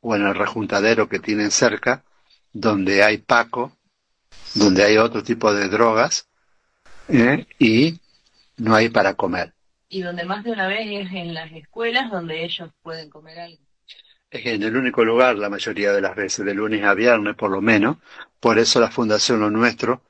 [0.00, 2.04] o en el rejuntadero que tienen cerca,
[2.52, 3.76] donde hay paco,
[4.54, 6.28] donde hay otro tipo de drogas
[7.08, 7.46] ¿eh?
[7.58, 8.00] y
[8.58, 9.53] no hay para comer.
[9.94, 13.62] Y donde más de una vez es en las escuelas donde ellos pueden comer algo.
[14.28, 17.52] Es en el único lugar la mayoría de las veces, de lunes a viernes por
[17.52, 17.98] lo menos.
[18.40, 20.02] Por eso la Fundación Lo Nuestro,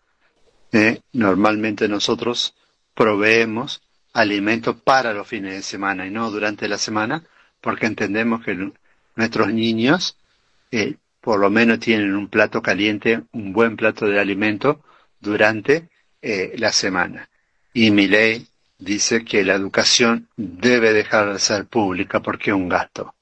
[0.72, 2.54] eh, normalmente nosotros
[2.94, 3.82] proveemos
[4.14, 7.22] alimentos para los fines de semana y no durante la semana,
[7.60, 8.72] porque entendemos que nu-
[9.16, 10.16] nuestros niños
[10.70, 14.82] eh, por lo menos tienen un plato caliente, un buen plato de alimento
[15.20, 15.90] durante
[16.22, 17.28] eh, la semana.
[17.74, 18.46] Y mi ley
[18.84, 23.14] dice que la educación debe dejar de ser pública porque es un gasto.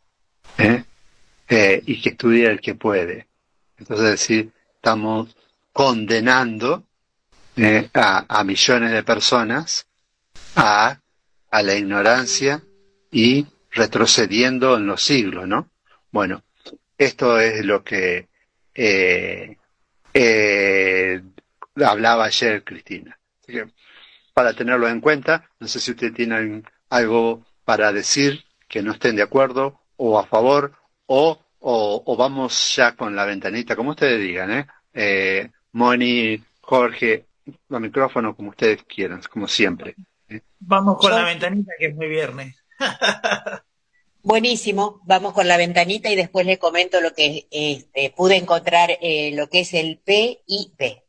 [0.58, 0.84] ¿eh?
[1.48, 3.26] Eh, y que estudie el que puede.
[3.78, 5.34] Entonces, decir, estamos
[5.72, 6.84] condenando
[7.56, 9.86] eh, a, millones de personas
[10.56, 10.98] a,
[11.50, 12.62] a la ignorancia
[13.10, 15.68] y retrocediendo en los siglos, ¿no?
[16.10, 16.42] Bueno,
[16.96, 18.28] esto es lo que
[18.74, 19.56] eh,
[20.14, 21.22] eh,
[21.76, 23.18] hablaba ayer Cristina.
[24.34, 29.16] Para tenerlo en cuenta, no sé si ustedes tienen algo para decir que no estén
[29.16, 30.72] de acuerdo o a favor
[31.06, 34.66] o, o, o vamos ya con la ventanita, como ustedes digan, ¿eh?
[34.94, 37.26] eh Moni, Jorge,
[37.68, 39.94] los micrófonos como ustedes quieran, como siempre.
[40.60, 42.56] Vamos con Yo- la ventanita que es muy viernes.
[44.24, 49.32] Buenísimo, vamos con la ventanita y después le comento lo que este, pude encontrar, eh,
[49.34, 51.02] lo que es el PIB.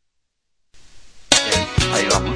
[1.93, 2.32] Ahí vamos.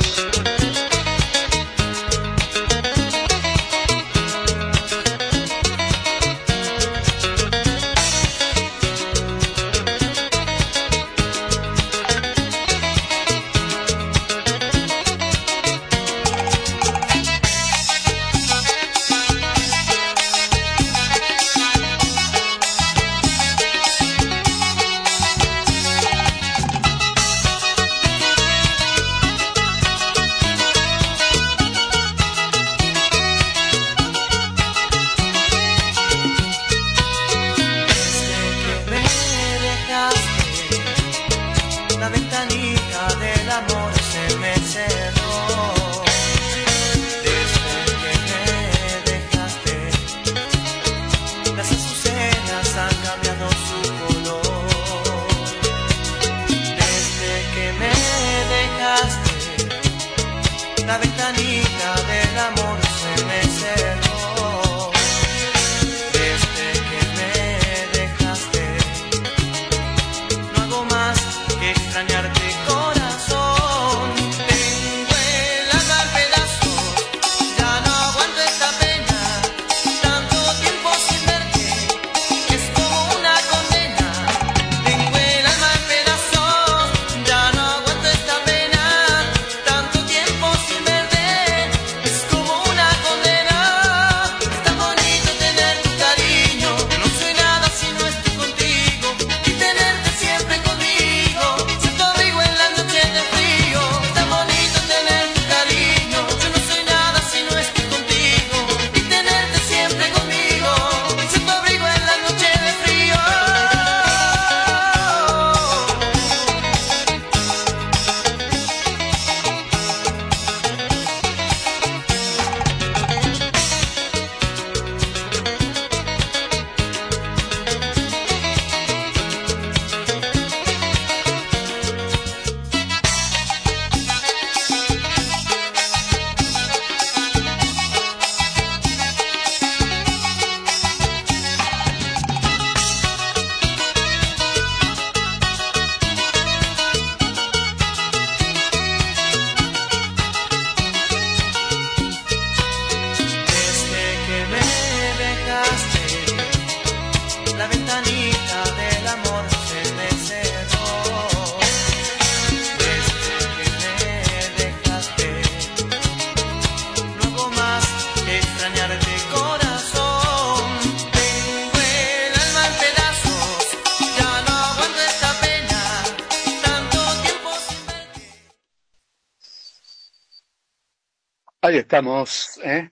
[181.68, 182.92] Ahí estamos, ¿eh?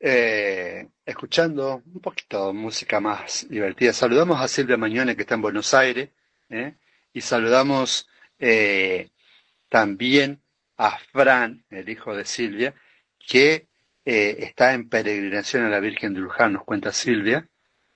[0.00, 3.92] Eh, escuchando un poquito de música más divertida.
[3.92, 6.10] Saludamos a Silvia Mañone que está en Buenos Aires,
[6.48, 6.74] ¿eh?
[7.12, 8.08] y saludamos
[9.68, 10.42] también
[10.76, 12.74] a Fran, el hijo de Silvia,
[13.16, 13.68] que
[14.04, 17.48] está en peregrinación a la Virgen de Luján, nos cuenta Silvia.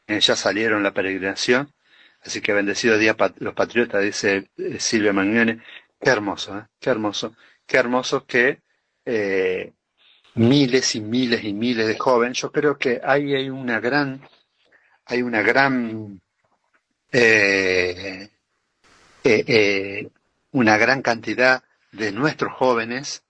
[0.06, 1.74] Ya salieron la peregrinación,
[2.20, 5.60] así que bendecido día pat- los patriotas, dice Silvia Magnone.
[6.00, 7.34] Qué hermoso, qué hermoso,
[7.66, 8.60] qué hermoso que
[10.40, 12.38] miles y miles y miles de jóvenes.
[12.38, 14.26] Yo creo que ahí hay una gran,
[15.04, 16.20] hay una gran,
[17.12, 18.30] eh,
[19.22, 20.08] eh, eh,
[20.52, 21.62] una gran cantidad
[21.92, 23.22] de nuestros jóvenes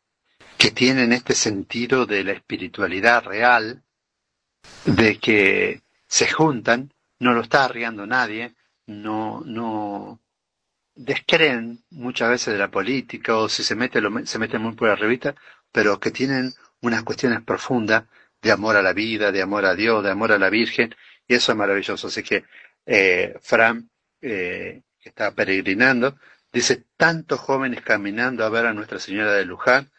[0.56, 3.82] que tienen este sentido de la espiritualidad real,
[4.84, 8.54] de que se juntan, no lo está arriando nadie,
[8.86, 10.20] no, no
[10.94, 14.88] descreen muchas veces de la política o si se mete, lo, se mete muy por
[14.88, 15.34] la revista,
[15.72, 16.52] pero que tienen
[16.82, 18.04] unas cuestiones profundas
[18.42, 20.94] de amor a la vida, de amor a Dios, de amor a la Virgen,
[21.26, 22.06] y eso es maravilloso.
[22.08, 22.44] Así que
[22.86, 23.88] eh, Fran,
[24.20, 26.18] eh, que está peregrinando,
[26.52, 29.90] dice, tantos jóvenes caminando a ver a Nuestra Señora de Luján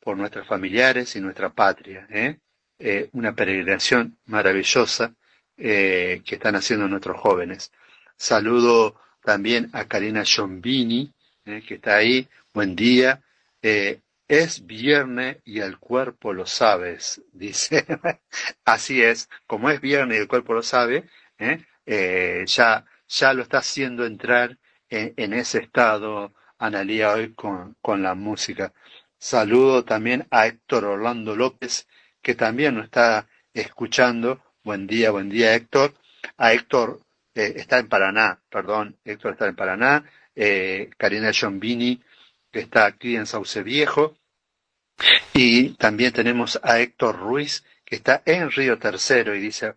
[0.00, 2.06] por nuestros familiares y nuestra patria.
[2.10, 2.38] ¿eh?
[2.78, 5.14] Eh, una peregrinación maravillosa
[5.56, 7.70] que están haciendo nuestros jóvenes.
[8.16, 11.12] Saludo también a Karina Giombini,
[11.44, 12.26] que está ahí.
[12.54, 13.20] Buen día.
[14.30, 17.84] Es viernes y el cuerpo lo sabes, dice.
[18.64, 21.08] Así es, como es viernes y el cuerpo lo sabe,
[21.38, 21.64] ¿eh?
[21.84, 24.56] Eh, ya, ya lo está haciendo entrar
[24.88, 28.72] en, ese estado, Analía, hoy con, con la música.
[29.18, 31.88] Saludo también a Héctor Orlando López,
[32.22, 34.40] que también nos está escuchando.
[34.62, 35.94] Buen día, buen día, Héctor.
[36.36, 37.00] A Héctor
[37.34, 40.04] eh, está en Paraná, perdón, Héctor está en Paraná.
[40.36, 42.00] Eh, Karina Giombini,
[42.52, 44.19] que está aquí en Sauce Viejo.
[45.32, 49.74] Y también tenemos a Héctor Ruiz, que está en Río Tercero y dice,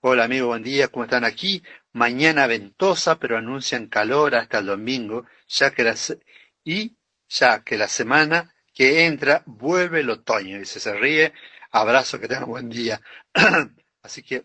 [0.00, 1.62] hola amigo, buen día, ¿cómo están aquí?
[1.92, 6.18] Mañana ventosa, pero anuncian calor hasta el domingo, ya que la, se-
[6.64, 6.96] y
[7.28, 10.58] ya que la semana que entra vuelve el otoño.
[10.58, 11.32] Dice, se ríe,
[11.70, 13.00] abrazo, que tengan buen día.
[14.02, 14.44] Así que,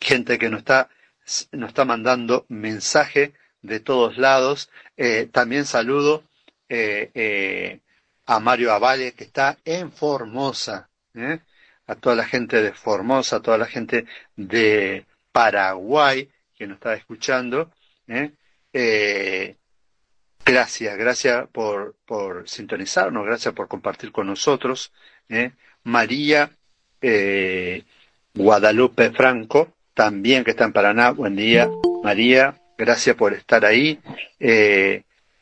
[0.00, 0.88] gente que nos está,
[1.52, 4.70] nos está mandando mensaje de todos lados.
[4.96, 6.24] Eh, también saludo
[6.68, 7.80] eh, eh,
[8.26, 10.88] a Mario Avale, que está en Formosa.
[11.14, 11.40] ¿eh?
[11.86, 14.06] A toda la gente de Formosa, a toda la gente
[14.36, 17.70] de Paraguay que nos está escuchando.
[18.06, 18.32] ¿eh?
[18.72, 19.56] Eh,
[20.44, 24.92] Gracias, gracias por, por sintonizarnos, gracias por compartir con nosotros.
[25.84, 26.50] María
[28.34, 31.70] Guadalupe Franco, también que está en Paraná, buen día.
[32.02, 34.00] María, gracias por estar ahí.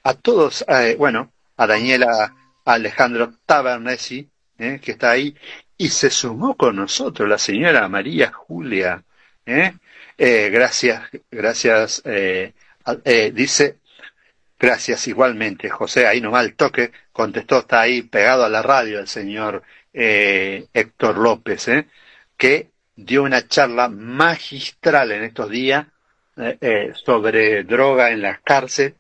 [0.02, 0.66] A todos,
[0.98, 2.34] bueno, a Daniela
[2.72, 4.80] Alejandro Tabernesi, ¿eh?
[4.82, 5.34] que está ahí,
[5.76, 9.02] y se sumó con nosotros la señora María Julia.
[9.46, 9.72] ¿eh?
[10.18, 12.52] Eh, gracias, gracias, eh,
[13.04, 13.78] eh, dice,
[14.58, 19.08] gracias igualmente, José, ahí nomás el toque, contestó, está ahí pegado a la radio el
[19.08, 19.62] señor
[19.94, 21.68] eh, Héctor López,
[22.36, 25.86] que dio una charla magistral en estos días
[27.04, 28.94] sobre droga en las cárceles,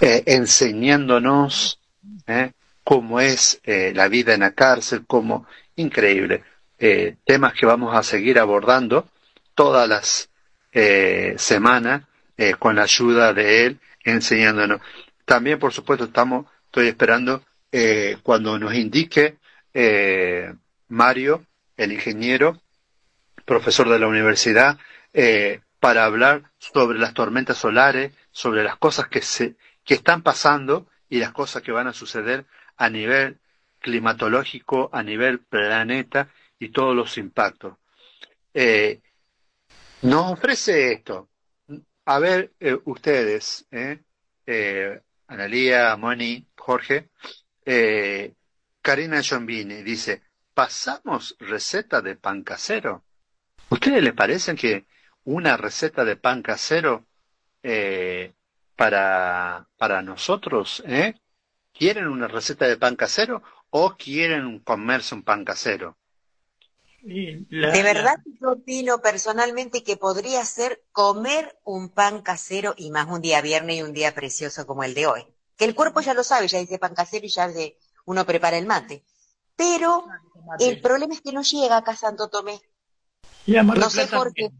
[0.00, 1.80] enseñándonos
[2.26, 2.52] ¿eh?
[2.84, 6.44] Cómo es eh, la vida en la cárcel, cómo increíble.
[6.78, 9.08] Eh, temas que vamos a seguir abordando
[9.54, 10.28] todas las
[10.72, 12.02] eh, semanas
[12.58, 14.80] con la ayuda de él, enseñándonos.
[15.24, 17.44] También, por supuesto, estamos, estoy esperando
[18.24, 19.36] cuando nos indique
[20.88, 22.60] Mario, el ingeniero,
[23.44, 24.78] profesor de la universidad,
[25.78, 29.54] para hablar sobre las tormentas solares, sobre las cosas que se
[29.84, 32.46] que están pasando y las cosas que van a suceder
[32.76, 33.38] a nivel
[33.78, 37.76] climatológico, a nivel planeta y todos los impactos.
[38.52, 39.00] Eh,
[40.02, 41.30] nos ofrece esto.
[42.06, 44.00] A ver, eh, ustedes, eh,
[44.46, 47.08] eh, Analía, Moni, Jorge,
[48.82, 50.22] Karina Giombini dice,
[50.52, 53.04] ¿pasamos receta de pan casero?
[53.70, 54.84] ¿Ustedes les parecen que
[55.24, 57.06] una receta de pan casero
[58.76, 61.14] para, para nosotros, eh?
[61.76, 65.98] ¿Quieren una receta de pan casero o quieren comerse un pan casero?
[67.02, 72.90] La- De la- verdad, yo opino personalmente que podría ser comer un pan casero y
[72.90, 75.26] más un día viernes y un día precioso como el de hoy.
[75.56, 78.56] Que el cuerpo ya lo sabe, ya dice pan casero y ya de- uno prepara
[78.56, 79.04] el mate.
[79.56, 80.06] Pero
[80.60, 82.60] el problema es que no llega acá a Santo Tomé.
[83.46, 84.50] y a Mar del no sé por qué.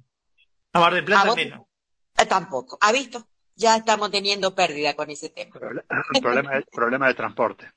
[0.72, 1.62] A Mar del Plata menos.
[2.18, 2.76] Eh, tampoco.
[2.80, 3.26] ¿Ha visto?
[3.56, 5.54] Ya estamos teniendo pérdida con ese tema.
[5.56, 5.84] Proble-
[6.22, 7.72] problema, de, problema de transporte.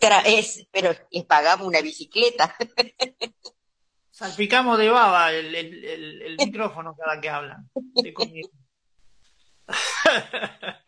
[0.00, 2.54] Tra- Es, pero les pagamos una bicicleta.
[4.10, 7.68] Salpicamos de baba el, el, el, el micrófono cada que hablan.
[7.74, 8.48] de comida.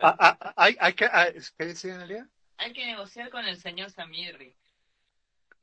[0.03, 1.29] Ah, ah, hay, hay que, ah,
[1.59, 2.27] ¿Qué dice Analía?
[2.57, 4.57] Hay que negociar con el señor Samirri.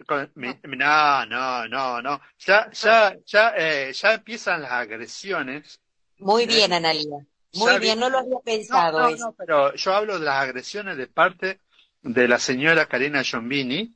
[0.06, 2.22] Con- mi- No, no, no, no.
[2.38, 5.82] Ya, ya, ya, eh, ya empiezan las agresiones.
[6.20, 6.48] Muy ¿Eh?
[6.48, 7.26] bien, Analia.
[7.54, 9.26] Muy bien, no lo había No, pensado no, eso.
[9.26, 11.60] no, pero yo hablo de las agresiones de parte
[12.02, 13.96] de la señora Karina Giombini,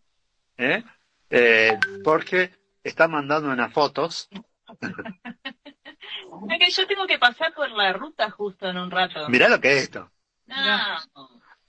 [0.58, 0.84] ¿eh?
[1.30, 1.72] Eh,
[2.04, 2.52] porque
[2.84, 4.30] está mandando unas fotos.
[6.49, 9.28] Es que yo tengo que pasar por la ruta justo en un rato.
[9.28, 10.12] Mirá lo que es esto.
[10.47, 10.99] No,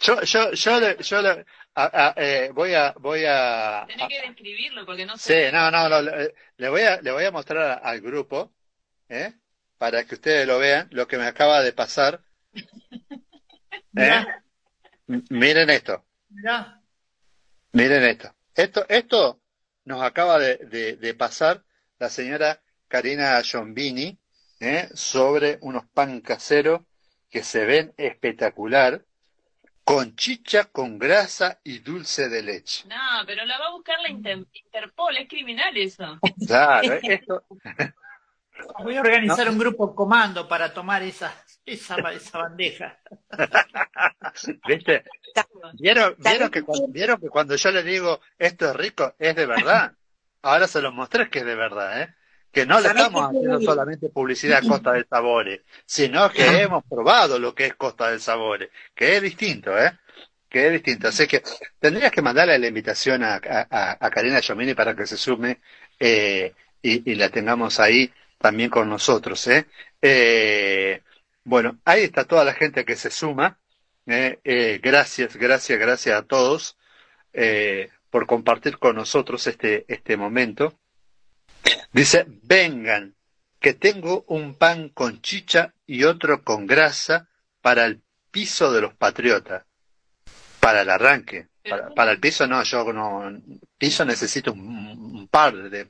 [0.01, 4.21] Yo, yo, yo, le- yo le- a- a- eh, voy a, voy a, tenés que
[4.27, 5.53] describirlo porque no Sí, sé.
[5.53, 8.53] no, no, no, le, le voy a, le voy a mostrar al grupo,
[9.09, 9.33] ¿eh?
[9.83, 12.23] Para que ustedes lo vean, lo que me acaba de pasar.
[13.97, 14.25] ¿eh?
[15.29, 16.81] Miren esto, mirá.
[17.73, 18.33] miren esto.
[18.55, 19.41] Esto, esto
[19.85, 21.65] nos acaba de, de- de pasar
[21.99, 24.17] la señora Karina Giombini,
[24.61, 24.89] ¿eh?
[24.95, 26.83] Sobre unos pan caseros
[27.29, 29.05] que se ven espectacular,
[29.83, 32.87] con chicha, con grasa y dulce de leche.
[32.87, 36.21] No, pero la va a buscar la Inter- Interpol, es criminal eso.
[36.47, 37.45] Claro, esto,
[38.83, 41.35] Voy a organizar un grupo comando para tomar esa,
[41.65, 42.99] esa, esa bandeja.
[44.67, 45.05] ¿viste?
[45.79, 49.47] ¿Vieron, vieron, que, cu- vieron que cuando yo les digo esto es rico, es de
[49.47, 49.93] verdad?
[50.43, 52.15] Ahora se los mostré que es de verdad, ¿eh?
[52.51, 56.85] Que no le ¿Sabés estamos haciendo solamente publicidad a Costa del Sabores, sino que hemos
[56.85, 59.93] probado lo que es Costa del Sabores, que es distinto, ¿eh?
[60.51, 61.09] Que es distinto.
[61.09, 61.43] Así que
[61.79, 65.61] tendrías que mandarle la invitación a, a, a Karina Giomini para que se sume
[65.99, 68.13] eh, y, y la tengamos ahí
[68.43, 69.67] también con nosotros, ¿eh?
[70.03, 71.01] Eh,
[71.45, 73.59] Bueno, ahí está toda la gente que se suma.
[74.07, 76.77] Eh, eh, gracias, gracias, gracias a todos
[77.33, 80.79] eh, por compartir con nosotros este, este momento.
[81.93, 83.15] Dice, vengan,
[83.61, 87.29] que tengo un pan con chicha y otro con grasa
[87.61, 89.65] para el piso de los patriotas.
[90.61, 91.49] Para el arranque.
[91.95, 93.41] Para, el piso no, yo no.
[93.79, 94.67] Piso necesito un,
[95.21, 95.87] un par de,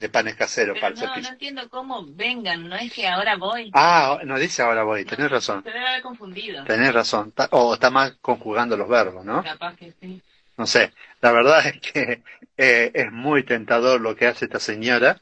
[0.00, 3.36] de panes caseros Pero para hacer no, no entiendo cómo vengan, no es que ahora
[3.36, 3.70] voy.
[3.74, 5.62] Ah, no dice ahora voy, tenés razón.
[5.62, 6.64] Debe haber confundido.
[6.64, 7.34] Tenés razón.
[7.50, 9.44] O está mal conjugando los verbos, ¿no?
[9.44, 10.20] Capaz que sí.
[10.56, 10.92] No sé.
[11.20, 12.22] La verdad es que
[12.56, 15.20] eh, es muy tentador lo que hace esta señora.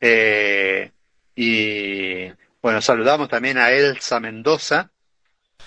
[0.00, 0.90] Eh,
[1.36, 2.28] y
[2.60, 4.90] bueno, saludamos también a Elsa Mendoza.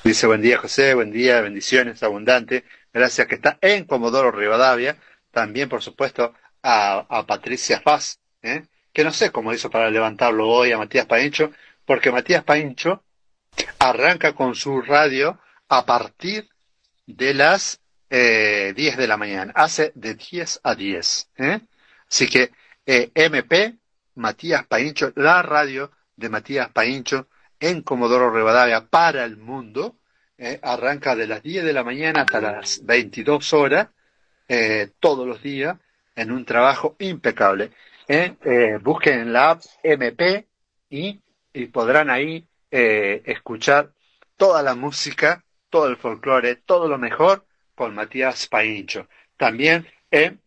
[0.04, 2.64] Dice buen día José, buen día, bendiciones abundantes.
[2.92, 4.98] Gracias que está en Comodoro Rivadavia.
[5.32, 8.64] También, por supuesto, a, a Patricia Paz, ¿eh?
[8.94, 11.52] que no sé cómo hizo para levantarlo hoy a Matías Paincho,
[11.86, 13.04] porque Matías Paincho
[13.80, 15.40] arranca con su radio
[15.70, 16.50] a partir
[17.06, 17.80] de las
[18.10, 19.54] eh, 10 de la mañana.
[19.56, 21.30] Hace de 10 a 10.
[21.38, 21.60] ¿eh?
[22.10, 22.52] Así que
[22.86, 23.78] eh, MP,
[24.16, 27.28] Matías Paincho, la radio de Matías Paincho
[27.60, 29.98] en Comodoro Rivadavia para el mundo.
[30.38, 30.60] ¿eh?
[30.62, 33.88] arranca de las 10 de la mañana hasta las 22 horas,
[35.00, 35.78] todos los días,
[36.16, 37.72] en un trabajo impecable.
[38.12, 38.36] ¿Eh?
[38.44, 40.48] Eh, busquen en la app MP
[40.90, 41.22] y,
[41.54, 43.94] y podrán ahí eh, escuchar
[44.36, 49.08] toda la música, todo el folclore, todo lo mejor con Matías Paincho.
[49.38, 50.42] También en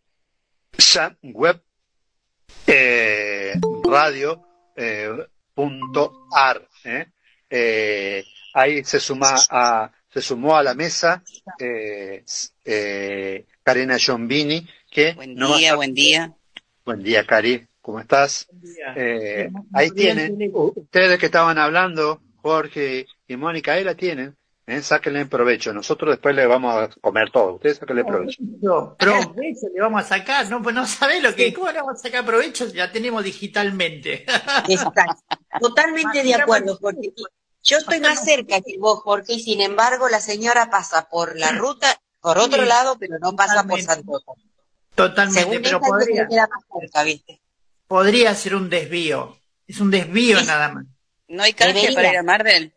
[0.77, 1.61] Sam Web
[3.89, 4.45] Radio
[5.53, 6.67] punto ar,
[8.53, 11.21] ahí se suma a se sumó a la mesa
[11.59, 12.23] eh,
[12.63, 16.33] eh, Karina Giombini que Buen día, buen día.
[16.85, 17.67] Buen día Cari.
[17.81, 18.47] ¿cómo estás?
[18.95, 20.37] Eh, ahí tienen.
[20.53, 24.35] Ustedes que estaban hablando Jorge y Mónica ahí la tienen
[24.67, 24.81] ¿eh?
[24.81, 25.73] sáquenle provecho.
[25.73, 27.55] Nosotros después le vamos a comer todo.
[27.55, 28.41] Ustedes sáquenle provecho.
[28.61, 31.99] No, provecho le vamos a sacar, no, pues no sabés lo que, ¿cómo le vamos
[31.99, 34.25] a sacar provecho si la tenemos digitalmente?
[34.67, 35.37] Exacto.
[35.59, 37.13] Totalmente de acuerdo, porque
[37.63, 41.51] yo estoy más cerca que vos, Jorge, y sin embargo la señora pasa por la
[41.51, 41.87] ruta,
[42.19, 44.54] por otro Sí, lado, pero no pasa por totalmente.
[44.95, 46.49] Totalmente, Según pero podría, más
[46.81, 47.41] cerca, ¿viste?
[47.87, 49.37] podría ser un desvío.
[49.67, 50.45] Es un desvío Sí.
[50.47, 50.85] nada más.
[51.27, 51.95] ¿No hay canje Debería.
[51.95, 52.73] para ir a Marvel?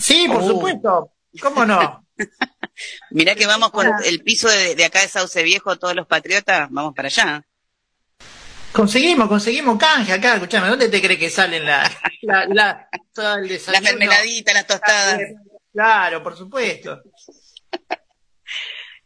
[0.00, 0.46] Sí, por Oh.
[0.48, 1.12] supuesto.
[1.40, 2.06] ¿Cómo no?
[3.10, 6.68] Mirá que vamos con el piso de, de acá de Sauce Viejo, todos los patriotas,
[6.70, 7.44] vamos para allá.
[8.72, 10.34] Conseguimos, conseguimos canje acá.
[10.34, 11.90] Escuchame, ¿dónde te crees que salen la,
[12.22, 13.82] la, la, todo el Las desayuno?
[13.82, 15.20] mermeladitas, las tostadas.
[15.72, 17.02] Claro, por supuesto.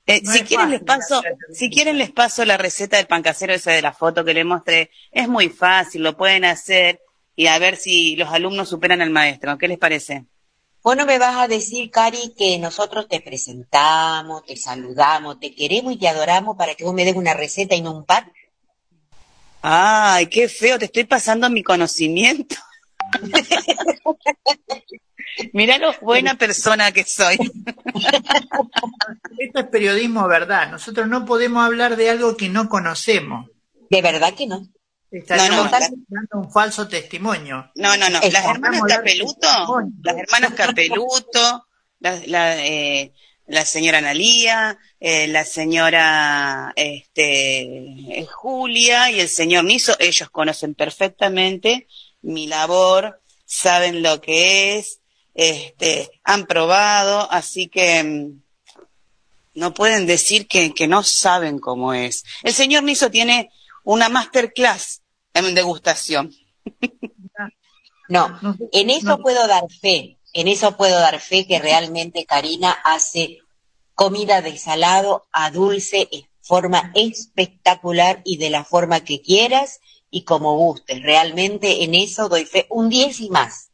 [0.06, 3.52] Eh, No si quieren les paso, si quieren les paso la receta del pan casero
[3.52, 4.90] esa de la foto que le mostré.
[5.10, 7.00] Es muy fácil, lo pueden hacer
[7.34, 9.58] y a ver si los alumnos superan al maestro.
[9.58, 10.24] ¿Qué les parece?
[10.82, 15.92] Vos no me vas a decir, Cari, que nosotros te presentamos, te saludamos, te queremos
[15.92, 18.32] y te adoramos para que vos me des una receta y no un pan.
[19.62, 22.54] Ay, qué feo, te estoy pasando mi conocimiento.
[25.52, 27.36] Mirá lo buena persona que soy.
[29.38, 30.70] Esto es periodismo verdad.
[30.70, 33.50] Nosotros no podemos hablar de algo que no conocemos.
[33.90, 34.66] De verdad que no.
[35.10, 37.70] Estaríamos No, no, dando un falso testimonio.
[37.76, 38.20] No, no, no.
[38.20, 39.48] Las hermanas Capeluto,
[40.02, 41.66] las hermanas Capeluto,
[42.00, 43.12] la, la, eh,
[43.46, 50.74] la señora Analía, eh, la señora este, eh, Julia y el señor Niso, ellos conocen
[50.74, 51.86] perfectamente
[52.26, 55.00] mi labor, saben lo que es,
[55.34, 58.42] este, han probado, así que mm,
[59.54, 62.24] no pueden decir que, que no saben cómo es.
[62.42, 63.50] El señor Niso tiene
[63.84, 65.02] una masterclass
[65.34, 66.32] en degustación.
[68.08, 68.38] No,
[68.70, 73.38] en eso no- puedo dar fe, en eso puedo dar fe que realmente Karina hace
[73.94, 79.80] comida de salado a dulce en forma espectacular y de la forma que quieras
[80.10, 81.02] y como gustes.
[81.02, 83.70] Realmente en eso doy fe un 10 y más.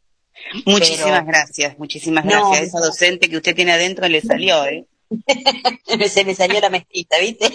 [0.66, 2.68] Muchísimas Pero- gracias, muchísimas No, gracias.
[2.68, 4.86] Esa docente que usted tiene adentro le salió, ¿eh?
[6.08, 7.54] Se me salió la mezquita, ¿viste?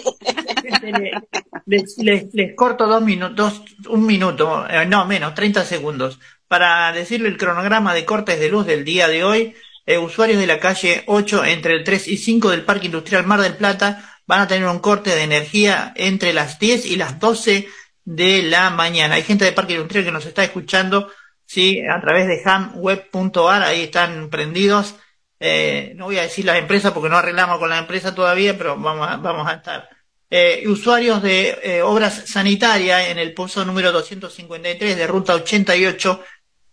[1.66, 7.28] Les, les- les corto dos minutos, un minuto, eh, no menos, 30 segundos, para decirle
[7.28, 9.54] el cronograma de cortes de luz del día de hoy.
[9.86, 13.40] Eh, usuarios de la calle 8 entre el 3 y 5 del Parque Industrial Mar
[13.40, 17.66] del Plata van a tener un corte de energía entre las 10 y las 12
[18.08, 19.16] de la mañana.
[19.16, 21.10] Hay gente de Parque Industrial que nos está escuchando,
[21.44, 24.94] sí, a través de hamweb.ar, ahí están prendidos.
[25.38, 28.78] Eh, no voy a decir las empresas porque no arreglamos con la empresa todavía, pero
[28.78, 29.90] vamos a, vamos a estar.
[30.30, 36.24] Eh, usuarios de eh, obras sanitarias en el pozo número 253 de ruta 88,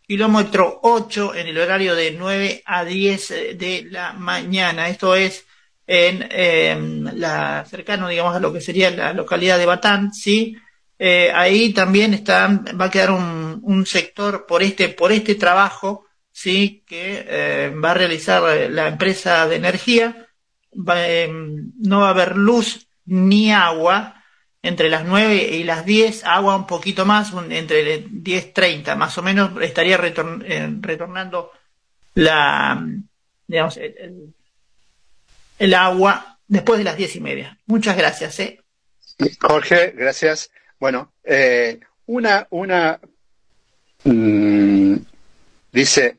[0.08, 4.88] kilómetro 8, en el horario de 9 a 10 de la mañana.
[4.88, 5.46] Esto es
[5.86, 6.78] en eh,
[7.14, 10.56] la cercano, digamos, a lo que sería la localidad de Batán, ¿sí?
[10.98, 12.48] Eh, ahí también está,
[12.80, 17.96] va a quedar un, sector por este, por este trabajo, sí, que eh, va a
[17.96, 20.28] realizar eh, la empresa de energía.
[20.74, 24.24] No va a haber luz ni agua
[24.62, 29.22] entre las 9 y las 10, agua un poquito más, un- entre 10.30 más o
[29.22, 31.52] menos, estaría retorn- retornando
[32.16, 32.84] la,
[33.48, 34.34] digamos, el,
[35.60, 37.58] el- agua después de las diez y media.
[37.68, 38.42] Muchas gracias.
[39.40, 40.50] Jorge, gracias.
[40.80, 43.00] Bueno, eh, una, una,
[44.04, 44.96] mm,
[45.72, 46.18] dice,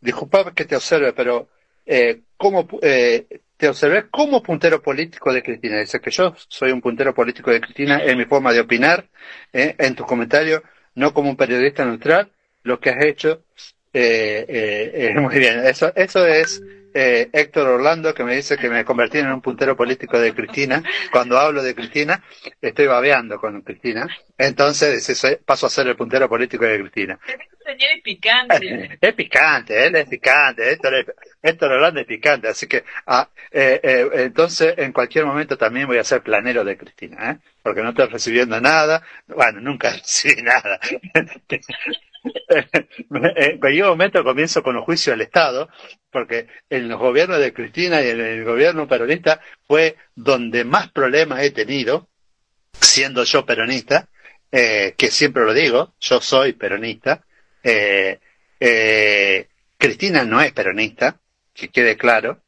[0.00, 1.48] disculpa que te observe, pero
[1.86, 3.26] eh, ¿cómo, eh,
[3.62, 5.78] te observé como puntero político de Cristina.
[5.78, 9.08] Dice que yo soy un puntero político de Cristina en mi forma de opinar,
[9.52, 10.62] eh, en tus comentarios,
[10.96, 12.28] no como un periodista neutral.
[12.64, 13.44] Lo que has hecho,
[13.92, 15.64] eh, eh, eh, muy bien.
[15.64, 16.60] Eso, eso es
[16.94, 20.82] eh, Héctor Orlando que me dice que me convertí en un puntero político de Cristina.
[21.10, 22.22] Cuando hablo de Cristina,
[22.60, 24.06] estoy babeando con Cristina.
[24.38, 27.18] Entonces paso a ser el puntero político de Cristina.
[27.64, 28.98] Señor es picante.
[29.00, 31.06] Es picante, él es picante, Héctor, es-
[31.42, 35.98] Héctor Orlando es picante, así que ah, eh, eh, entonces en cualquier momento también voy
[35.98, 37.38] a ser planero de Cristina, ¿eh?
[37.62, 40.78] porque no estoy recibiendo nada, bueno, nunca recibí nada.
[43.10, 45.68] en cualquier momento comienzo con los juicios del Estado,
[46.10, 51.42] porque en los gobiernos de Cristina y en el gobierno peronista fue donde más problemas
[51.42, 52.08] he tenido,
[52.72, 54.08] siendo yo peronista,
[54.50, 57.24] eh, que siempre lo digo, yo soy peronista,
[57.62, 58.18] eh,
[58.60, 61.18] eh, Cristina no es peronista,
[61.52, 62.42] que quede claro,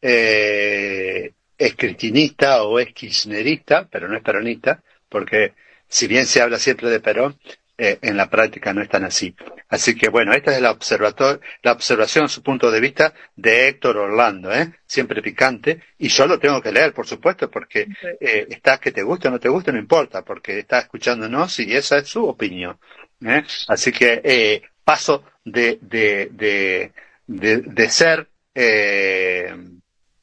[0.00, 5.54] eh, es cristinista o es kirchnerista, pero no es peronista, porque
[5.88, 7.38] si bien se habla siempre de Perón,
[7.78, 9.34] eh, en la práctica no es tan así.
[9.68, 13.96] Así que bueno, esta es la, observator, la observación, su punto de vista de Héctor
[13.96, 14.72] Orlando, ¿eh?
[14.86, 17.88] siempre picante, y yo lo tengo que leer, por supuesto, porque
[18.20, 21.74] eh, está que te guste o no te guste, no importa, porque está escuchándonos y
[21.74, 22.78] esa es su opinión.
[23.24, 23.42] ¿eh?
[23.68, 26.92] Así que eh, paso de, de, de,
[27.26, 29.54] de, de ser eh,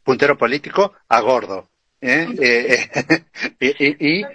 [0.03, 1.69] puntero político a gordo.
[2.01, 2.27] ¿eh?
[2.41, 2.89] Eh,
[3.59, 4.25] y, y- y-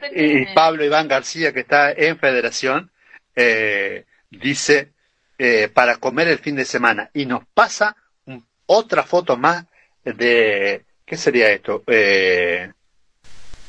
[0.42, 2.90] y Pablo Iván García, que está en Federación,
[3.37, 4.93] eh, dice
[5.39, 9.64] eh, para comer el fin de semana y nos pasa un- otra foto más
[10.05, 11.82] de ¿qué sería esto?
[11.87, 12.70] Eh,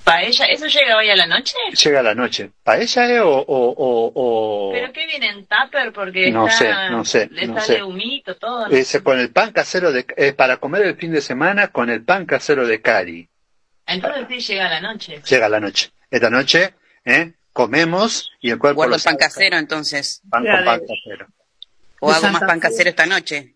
[0.03, 0.45] ¿Paella?
[0.45, 1.55] ¿Eso llega hoy a la noche?
[1.83, 2.51] llega la noche.
[2.63, 5.91] ¿Paella eh, o, o, o, o- ¿Pero qué viene en tupper?
[5.93, 6.57] Porque No está,
[6.87, 7.83] sé, no sé, le no sale sé.
[7.83, 8.67] humito, todo.
[8.67, 12.03] Ese, con el pan casero de eh, para comer el fin de semana con el
[12.03, 13.27] pan casero de Cari.
[13.87, 15.21] Entonces sí llega a la noche.
[15.27, 15.89] Llega la noche.
[16.11, 17.33] Esta noche ¿eh?
[17.55, 20.21] Comemos y el cuerpo Guardo el pan casero entonces.
[20.29, 21.27] Pan Ya, con pan de- casero.
[22.01, 22.67] O hago más pan Fe.
[22.67, 23.55] casero esta noche.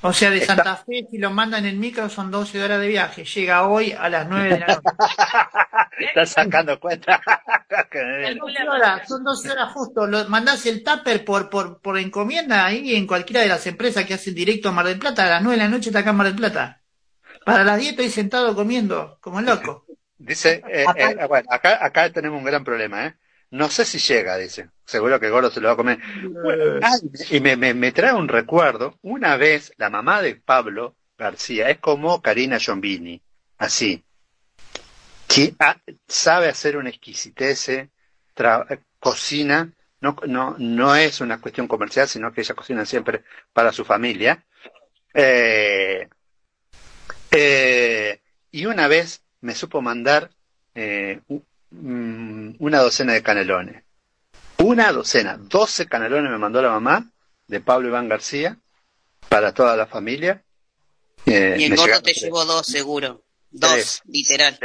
[0.00, 2.80] O sea, de Está- Santa Fe, si lo mandan en el micro, son 12 horas
[2.80, 3.24] de viaje.
[3.24, 4.80] Llega hoy a las 9 de la noche.
[5.98, 7.20] Estás sacando cuenta.
[7.90, 8.38] Que me viene.
[8.38, 10.06] Son 12 horas, son 12 horas justo.
[10.06, 14.14] Lo, mandás el tupper por, por, por encomienda ahí en cualquiera de las empresas que
[14.14, 15.24] hacen directo a Mar del Plata.
[15.24, 16.80] A las 9 de la noche está acá en Mar del Plata.
[17.44, 19.84] Para las 10 estoy sentado comiendo, como loco.
[20.16, 23.14] Dice, eh, eh, bueno, acá, acá tenemos un gran problema, ¿eh?
[23.50, 24.70] No sé si llega, dice.
[24.84, 25.98] Seguro que Gordo se lo va a comer.
[26.82, 26.96] Ah,
[27.30, 28.98] y me, me, me trae un recuerdo.
[29.02, 33.20] Una vez, la mamá de Pablo García es como Karina Giombini.
[33.58, 34.04] Así.
[35.28, 35.76] Que ah,
[36.06, 37.90] sabe hacer una exquisitez, eh,
[38.34, 39.72] tra- eh, cocina.
[40.00, 44.44] No, no, no es una cuestión comercial, sino que ella cocina siempre para su familia.
[45.14, 46.08] Eh,
[47.30, 48.20] eh,
[48.50, 50.30] y una vez me supo mandar
[50.74, 51.20] eh,
[51.80, 53.82] mm, una docena de canelones.
[54.58, 57.10] Una docena, doce canelones me mandó la mamá
[57.46, 58.58] de Pablo Iván García
[59.28, 60.42] para toda la familia.
[61.26, 62.22] Eh, Y el gordo te tres.
[62.22, 63.22] llevó dos seguro.
[63.50, 64.02] Dos, Tres.
[64.06, 64.58] literal.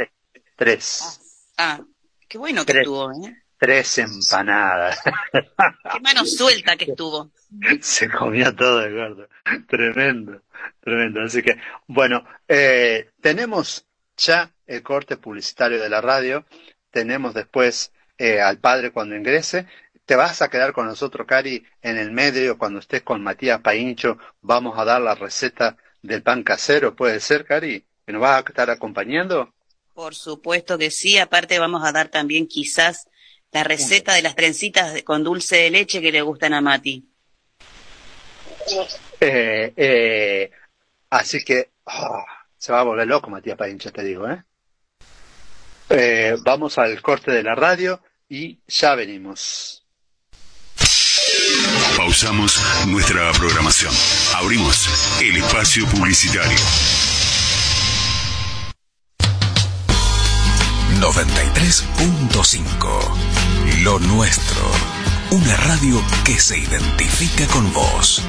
[0.56, 1.20] Tres,
[1.58, 1.80] Ah,
[2.28, 2.82] qué bueno que Tres.
[2.82, 3.36] estuvo, ¿eh?
[3.58, 4.98] tres empanadas.
[5.92, 7.30] Qué mano suelta que estuvo.
[7.80, 9.28] Se comió todo el gordo.
[9.68, 10.42] Tremendo,
[10.80, 11.22] tremendo.
[11.22, 11.56] Así que,
[11.86, 13.86] bueno, eh, tenemos
[14.16, 16.44] ya el corte publicitario de la radio.
[16.92, 19.66] Tenemos después eh, al padre cuando ingrese.
[20.04, 24.18] Te vas a quedar con nosotros, Cari, en el medio cuando estés con Matías Paincho.
[24.42, 26.94] Vamos a dar la receta del pan casero.
[26.94, 27.84] ¿Puede ser, Cari?
[28.06, 29.52] ¿Que nos vas a estar acompañando?
[29.94, 31.18] Por supuesto que sí.
[31.18, 33.08] Aparte vamos a dar también quizás
[33.52, 37.08] la receta de las trencitas con dulce de leche que le gustan a Mati.
[39.20, 40.50] Eh, eh,
[41.10, 42.24] así que ah,
[42.56, 44.42] se va a volver loco Matías Paincho, te digo, ¿eh?
[45.94, 49.84] Eh, Vamos al corte de la radio y ya venimos.
[51.96, 53.92] Pausamos nuestra programación.
[54.34, 54.88] Abrimos
[55.20, 56.56] el espacio publicitario.
[61.00, 64.70] 93.5 Lo nuestro.
[65.30, 68.22] Una radio que se identifica con vos.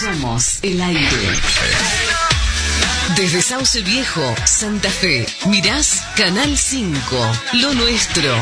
[0.00, 1.38] Somos el aire.
[3.16, 8.34] Desde Sauce Viejo, Santa Fe, mirás Canal 5, lo nuestro.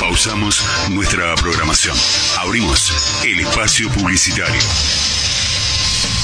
[0.00, 1.96] Pausamos nuestra programación.
[2.38, 4.60] Abrimos el espacio publicitario.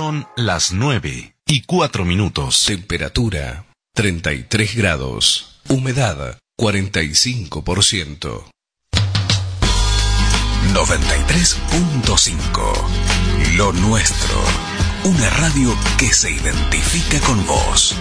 [0.00, 2.64] Son las 9 y 4 minutos.
[2.64, 5.60] Temperatura 33 grados.
[5.68, 8.48] Humedad 45%.
[10.72, 13.56] 93.5.
[13.58, 14.42] Lo nuestro.
[15.04, 17.94] Una radio que se identifica con vos.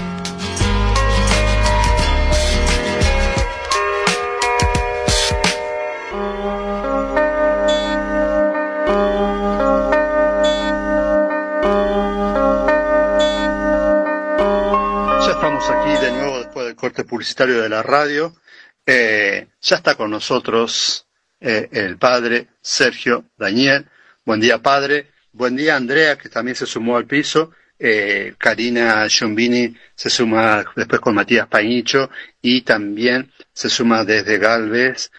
[16.93, 18.35] Publicitario de la radio.
[18.85, 21.05] Eh, ya está con nosotros
[21.39, 23.85] eh, el padre Sergio Daniel.
[24.25, 25.07] Buen día, padre.
[25.31, 27.51] Buen día, Andrea, que también se sumó al piso.
[27.77, 32.09] Eh, Karina Giombini se suma después con Matías Pañicho
[32.41, 35.11] y también se suma desde Galvez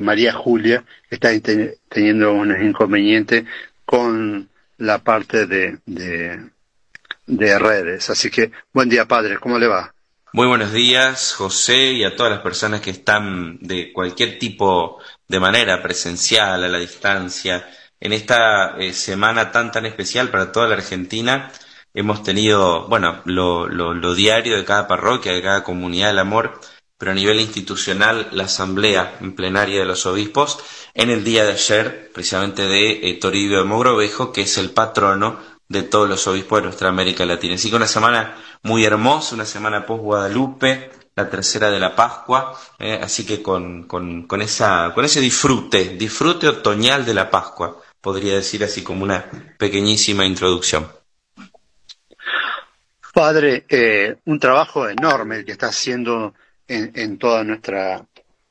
[0.00, 3.44] María Julia, que está te- teniendo unos inconvenientes
[3.84, 4.48] con
[4.78, 8.10] la parte de redes.
[8.10, 9.94] Así que, buen día, padre, ¿cómo le va?
[10.32, 15.40] Muy buenos días, José, y a todas las personas que están de cualquier tipo de
[15.40, 17.68] manera presencial, a la distancia.
[17.98, 21.50] En esta eh, semana tan tan especial para toda la Argentina,
[21.94, 26.60] hemos tenido, bueno, lo, diario de cada parroquia, de cada comunidad del amor,
[26.96, 30.60] pero a nivel institucional, la asamblea en plenaria de los obispos,
[30.94, 35.40] en el día de ayer, precisamente de eh, Toribio de Mogrovejo, que es el patrono
[35.70, 37.54] de todos los obispos de nuestra América Latina.
[37.54, 42.58] Así que una semana muy hermosa, una semana post Guadalupe, la tercera de la Pascua,
[42.78, 47.80] eh, así que con, con, con, esa, con ese disfrute, disfrute otoñal de la Pascua,
[48.00, 49.24] podría decir así como una
[49.56, 50.88] pequeñísima introducción.
[53.14, 56.34] Padre, eh, un trabajo enorme el que está haciendo
[56.66, 58.04] en, en toda nuestra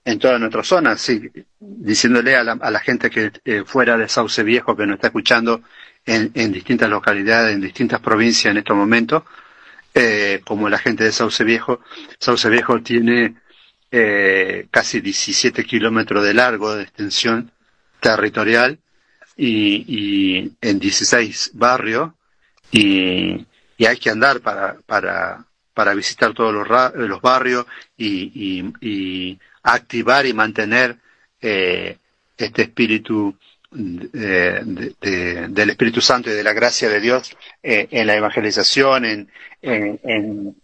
[0.05, 4.07] en toda nuestra zona, sí, diciéndole a la, a la gente que eh, fuera de
[4.07, 5.61] Sauce Viejo que nos está escuchando
[6.05, 9.23] en, en distintas localidades, en distintas provincias en estos momentos,
[9.93, 11.81] eh, como la gente de Sauce Viejo,
[12.19, 13.35] Sauce Viejo tiene
[13.91, 17.51] eh, casi 17 kilómetros de largo de extensión
[17.99, 18.79] territorial
[19.35, 22.11] y, y en 16 barrios.
[22.71, 23.45] Y,
[23.87, 26.67] hay que andar para, para, para visitar todos los,
[27.07, 27.65] los barrios
[27.97, 30.97] y, y activar y mantener
[31.41, 31.97] eh,
[32.37, 33.35] este espíritu
[33.71, 40.55] del Espíritu Santo y de la gracia de Dios eh, en la evangelización, en,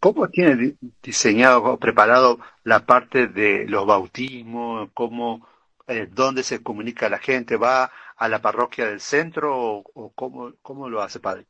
[0.00, 4.90] ¿cómo tiene diseñado o preparado la parte de los bautismos?
[4.94, 5.46] ¿Cómo,
[5.88, 7.56] eh, dónde se comunica la gente?
[7.56, 11.46] ¿Va a la parroquia del centro o, o cómo, cómo lo hace, padre?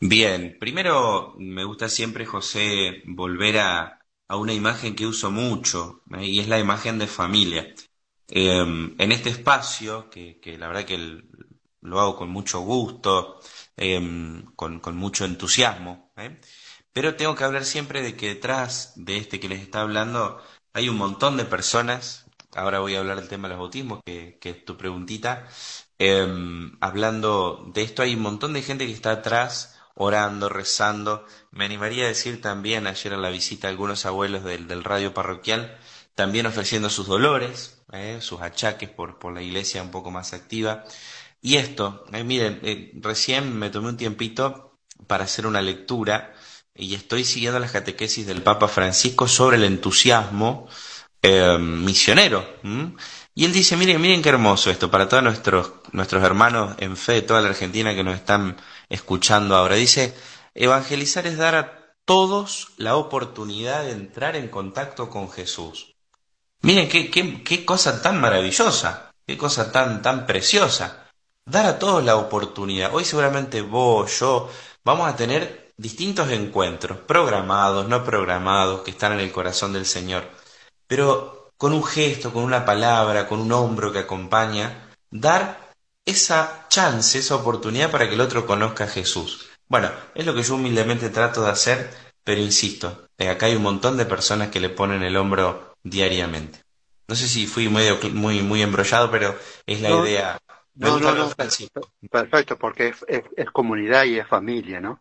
[0.00, 6.24] Bien, primero me gusta siempre, José, volver a, a una imagen que uso mucho, ¿eh?
[6.26, 7.74] y es la imagen de familia.
[8.30, 11.22] Em, en este espacio, que, la verdad que
[11.80, 13.40] lo hago con mucho gusto,
[13.76, 16.38] em, con, mucho entusiasmo, ¿eh?
[16.92, 20.42] pero tengo que hablar siempre de que detrás de este que les está hablando
[20.74, 24.38] hay un montón de personas, ahora voy a hablar del tema de los bautismos, que,
[24.42, 25.48] es tu preguntita,
[25.98, 31.26] em, hablando de esto hay un montón de gente que está atrás orando, rezando.
[31.50, 35.78] Me animaría a decir también ayer en la visita a algunos abuelos del radio parroquial,
[36.14, 40.84] también ofreciendo sus dolores, eh, sus achaques por, por la iglesia un poco más activa.
[41.40, 46.34] Y esto, eh, miren, eh, recién me tomé un tiempito para hacer una lectura
[46.74, 50.68] y estoy siguiendo las catequesis del Papa Francisco sobre el entusiasmo
[51.58, 52.46] misionero.
[53.34, 57.14] Y él dice, miren, miren qué hermoso esto para todos nuestros, nuestros hermanos en fe
[57.14, 58.56] de toda la Argentina que nos están
[58.88, 59.74] escuchando ahora.
[59.74, 60.14] Dice,
[60.54, 65.97] evangelizar es dar a todos la oportunidad de entrar en contacto con Jesús.
[66.62, 71.08] Miren qué, qué, qué cosa tan maravillosa, qué cosa tan, tan preciosa.
[71.44, 72.94] Dar a todos la oportunidad.
[72.94, 74.50] Hoy seguramente vos, yo,
[74.84, 80.24] vamos a tener distintos encuentros, programados, no programados, que están en el corazón del Señor.
[80.86, 85.72] Pero con un gesto, con una palabra, con un hombro que acompaña, dar
[86.04, 89.48] esa chance, esa oportunidad para que el otro conozca a Jesús.
[89.68, 91.94] Bueno, es lo que yo humildemente trato de hacer,
[92.24, 96.62] pero insisto, eh, acá hay un montón de personas que le ponen el hombro diariamente.
[97.08, 99.36] No sé si fui muy, muy, muy embrollado, pero
[99.66, 100.38] es la idea.
[100.74, 101.30] no, no, no,
[102.10, 105.00] perfecto, porque es, comunidad y es familia, ¿no?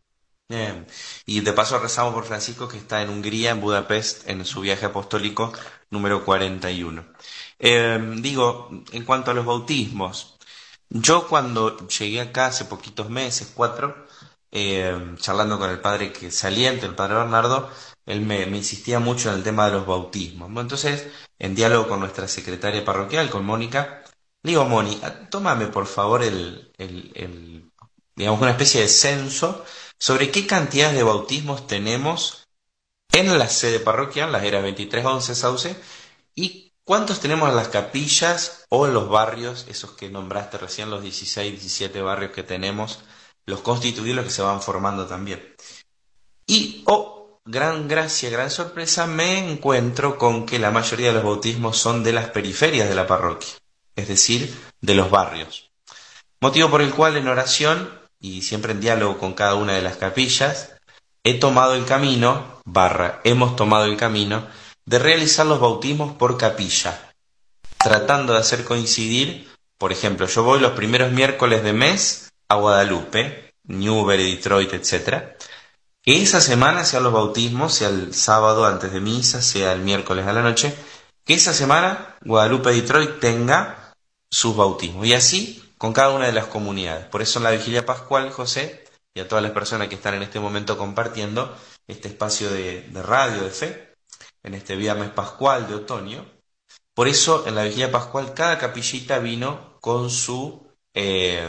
[0.50, 0.88] Bien.
[1.26, 4.86] Y de paso rezamos por Francisco que está en Hungría, en Budapest, en su viaje
[4.86, 5.52] apostólico
[5.90, 7.06] número 41.
[7.60, 10.38] Eh, digo, en cuanto a los bautismos,
[10.90, 14.08] yo cuando llegué acá hace poquitos meses, cuatro,
[14.52, 17.70] eh, charlando con el padre que saliente, el padre Bernardo,
[18.08, 20.50] él me, insistía mucho en el tema de los bautismos.
[20.50, 24.04] Entonces, en diálogo con nuestra secretaria parroquial, con Mónica,
[24.42, 25.00] digo, Moni,
[25.30, 26.72] tómame por favor el,
[28.16, 29.64] digamos, una especie de censo
[30.00, 32.48] sobre qué cantidad de bautismos tenemos
[33.12, 35.76] en la sede parroquial, las eras 2311 Sauce,
[36.34, 41.02] y ¿Cuántos tenemos en las capillas o en los barrios, esos que nombraste recién, los
[41.02, 43.00] 16, 17 barrios que tenemos,
[43.46, 45.54] los constituidos, que se van formando también?
[46.46, 47.17] Y, oh,
[47.48, 52.12] gran gracia, gran sorpresa, me encuentro con que la mayoría de los bautismos son de
[52.12, 53.54] las periferias de la parroquia,
[53.96, 55.72] es decir, de los barrios.
[56.42, 57.90] Motivo por el cual en oración,
[58.20, 60.74] y siempre en diálogo con cada una de las capillas,
[61.24, 64.46] he tomado el camino, barra, hemos tomado el camino,
[64.86, 67.14] de realizar los bautismos por capilla,
[67.78, 73.54] tratando de hacer coincidir, por ejemplo, yo voy los primeros miércoles de mes a Guadalupe,
[73.64, 75.38] Newbury, Detroit, etc.
[76.08, 80.26] Que esa semana sean los bautismos, sea el sábado antes de misa, sea el miércoles
[80.26, 80.74] a la noche,
[81.26, 83.94] que esa semana Guadalupe, Detroit tenga
[84.32, 85.06] sus bautismos.
[85.06, 87.08] Y así con cada una de las comunidades.
[87.08, 90.24] Por eso en la vigilia pascual, José, y a todas las personas que están en
[90.24, 91.54] este momento compartiendo
[91.88, 93.94] este espacio de radio de fe,
[94.44, 96.26] en este viernes pascual de otoño.
[96.94, 101.46] Por eso en la vigilia pascual cada capillita vino con su eh,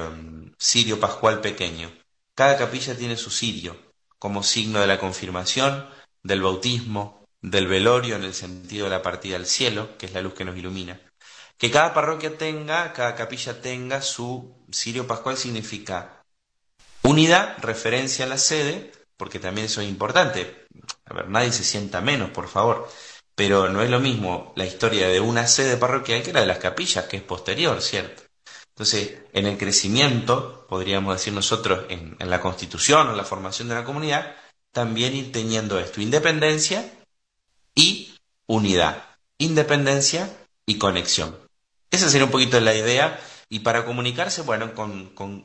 [0.58, 1.92] cirio pascual pequeño.
[2.34, 3.87] Cada capilla tiene su cirio
[4.18, 5.88] como signo de la confirmación,
[6.22, 10.22] del bautismo, del velorio en el sentido de la partida al cielo, que es la
[10.22, 11.00] luz que nos ilumina.
[11.56, 16.24] Que cada parroquia tenga, cada capilla tenga su cirio pascual significa
[17.02, 20.66] unidad, referencia a la sede, porque también eso es importante.
[21.06, 22.88] A ver, nadie se sienta menos, por favor.
[23.34, 26.58] Pero no es lo mismo la historia de una sede parroquial que la de las
[26.58, 28.27] capillas, que es posterior, ¿cierto?
[28.78, 33.82] Entonces, en el crecimiento, podríamos decir nosotros, en, la constitución o la formación de la
[33.82, 34.36] comunidad,
[34.70, 36.88] también ir teniendo esto, independencia
[37.74, 38.14] y
[38.46, 39.04] unidad,
[39.36, 40.32] independencia
[40.64, 41.36] y conexión.
[41.90, 43.18] Esa sería un poquito la idea.
[43.48, 44.70] Y para comunicarse, bueno,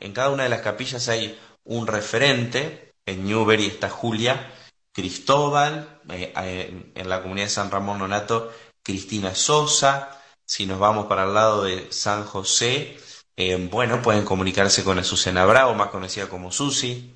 [0.00, 2.94] en cada una de las capillas hay un referente.
[3.04, 4.48] En Newbery está Julia,
[4.92, 8.52] Cristóbal, eh, eh, en la comunidad de San Ramón Nonato,
[8.84, 12.96] Cristina Sosa, si nos vamos para el lado de San José,
[13.36, 17.14] eh, bueno, pueden comunicarse con Azucena Bravo, más conocida como Susi,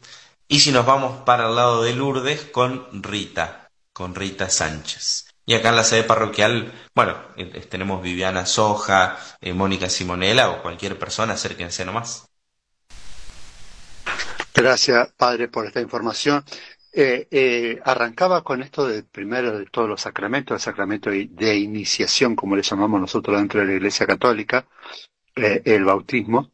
[0.49, 5.27] y si nos vamos para el lado de Lourdes, con Rita, con Rita Sánchez.
[5.47, 9.19] Y acá en la sede parroquial, bueno, eh, eh, tenemos Viviana Soja,
[9.55, 12.29] Mónica Simonela o cualquier persona, acérquense nomás.
[14.55, 16.45] Gracias, Padre, por esta información.
[17.85, 22.63] arrancaba con esto del primero de todos los sacramentos, el sacramento de iniciación, como le
[22.63, 24.67] llamamos nosotros dentro de la Iglesia Católica,
[25.65, 26.51] el bautismo,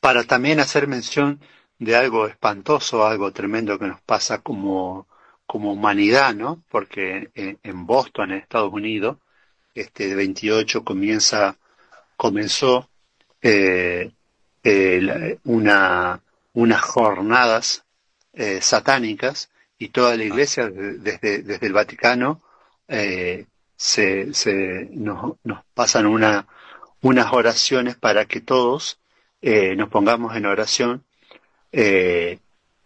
[0.00, 1.40] para también hacer mención
[1.78, 5.08] de algo espantoso, algo tremendo que nos pasa como,
[5.46, 6.62] como humanidad, ¿no?
[6.68, 9.18] Porque en, Boston, en Estados Unidos,
[9.74, 11.56] este 28 comienza,
[12.16, 12.88] comenzó
[13.40, 14.12] eh,
[15.44, 16.20] una,
[16.52, 17.84] unas jornadas
[18.32, 22.42] eh, satánicas y toda la iglesia desde, desde el Vaticano
[22.88, 26.46] eh, se, se nos, nos pasan una,
[27.02, 29.00] unas oraciones para que todos
[29.42, 31.04] eh, nos pongamos en oración
[31.72, 32.38] eh,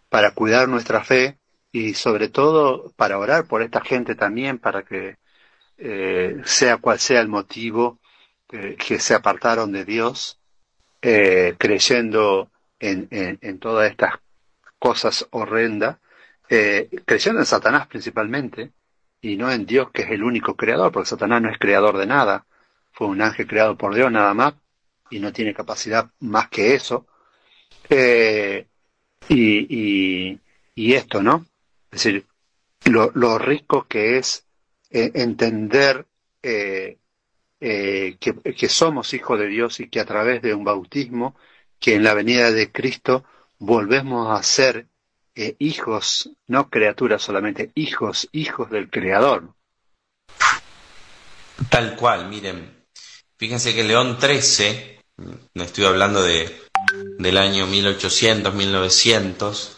[0.09, 1.37] para cuidar nuestra fe
[1.71, 5.17] y sobre todo para orar por esta gente también, para que
[5.77, 7.99] eh, sea cual sea el motivo
[8.49, 10.39] que se apartaron de Dios,
[11.01, 12.49] creyendo
[12.79, 14.13] en, en, todas estas
[14.79, 15.97] cosas horrendas,
[16.47, 18.71] creyendo en Satanás principalmente,
[19.19, 22.05] y no en Dios que es el único creador, porque Satanás no es creador de
[22.05, 22.45] nada,
[22.97, 24.55] fue un ángel creado por Dios nada más,
[25.11, 27.05] y no tiene capacidad más que eso.
[27.87, 28.65] Eh,
[29.29, 30.39] y,
[30.73, 31.45] y, esto, ¿no?
[31.91, 32.25] Es decir,
[32.85, 34.47] lo, lo rico que es
[34.89, 36.07] eh, entender
[36.41, 36.97] eh,
[37.59, 38.17] que,
[38.57, 41.35] que, somos hijos de Dios y que a través de un bautismo,
[41.79, 43.25] que en la venida de Cristo
[43.59, 44.87] volvemos a ser
[45.59, 49.53] hijos, no criaturas solamente, hijos, hijos del Creador.
[51.69, 52.76] Tal cual, miren.
[53.37, 54.97] Fíjense que León XIII
[55.53, 56.61] no estoy hablando de,
[57.17, 59.77] del año 1800, 1900,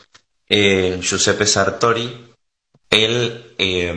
[0.49, 2.34] eh, Giuseppe Sartori,
[2.89, 3.95] él eh,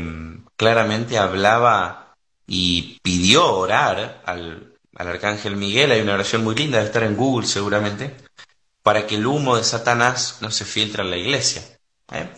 [0.56, 6.88] claramente hablaba y pidió orar al, al arcángel Miguel, hay una oración muy linda, debe
[6.88, 8.14] estar en Google seguramente,
[8.82, 11.62] para que el humo de Satanás no se filtre en la iglesia.
[12.12, 12.28] ¿eh?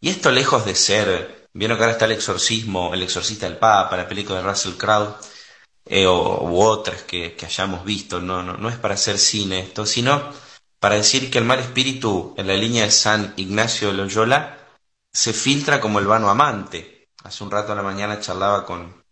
[0.00, 3.96] Y esto lejos de ser, vieron que ahora está el exorcismo, el exorcista del Papa,
[3.96, 5.16] la película de Russell Crowe,
[5.86, 8.20] eh, o, otras que, hayamos visto.
[8.20, 10.22] No, no, no es para hacer cine esto, sino
[10.78, 14.58] para decir que el mal espíritu en la línea de San Ignacio de Loyola
[15.12, 17.08] se filtra como el vano amante.
[17.24, 19.04] Hace un rato a la mañana charlaba con,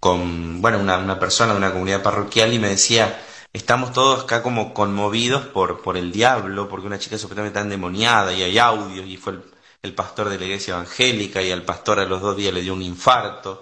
[0.00, 3.22] con bueno, una, una persona de una comunidad parroquial y me decía,
[3.52, 8.32] estamos todos acá como conmovidos por, por el diablo, porque una chica supuestamente está endemoniada
[8.32, 9.44] y hay audios y fue el,
[9.82, 12.74] el, pastor de la iglesia evangélica y al pastor a los dos días le dio
[12.74, 13.60] un infarto.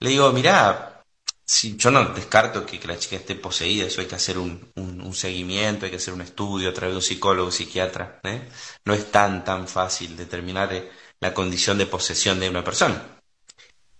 [0.00, 0.91] Le digo, mirá,
[1.46, 5.84] Yo no descarto que, la chica esté poseída, eso hay que hacer un, un, seguimiento,
[5.84, 8.20] hay que hacer un estudio a través de un psicólogo, un psiquiatra.
[8.22, 8.48] ¿eh?
[8.84, 10.90] No es tan, tan fácil determinar eh,
[11.20, 13.02] la condición de posesión de una persona.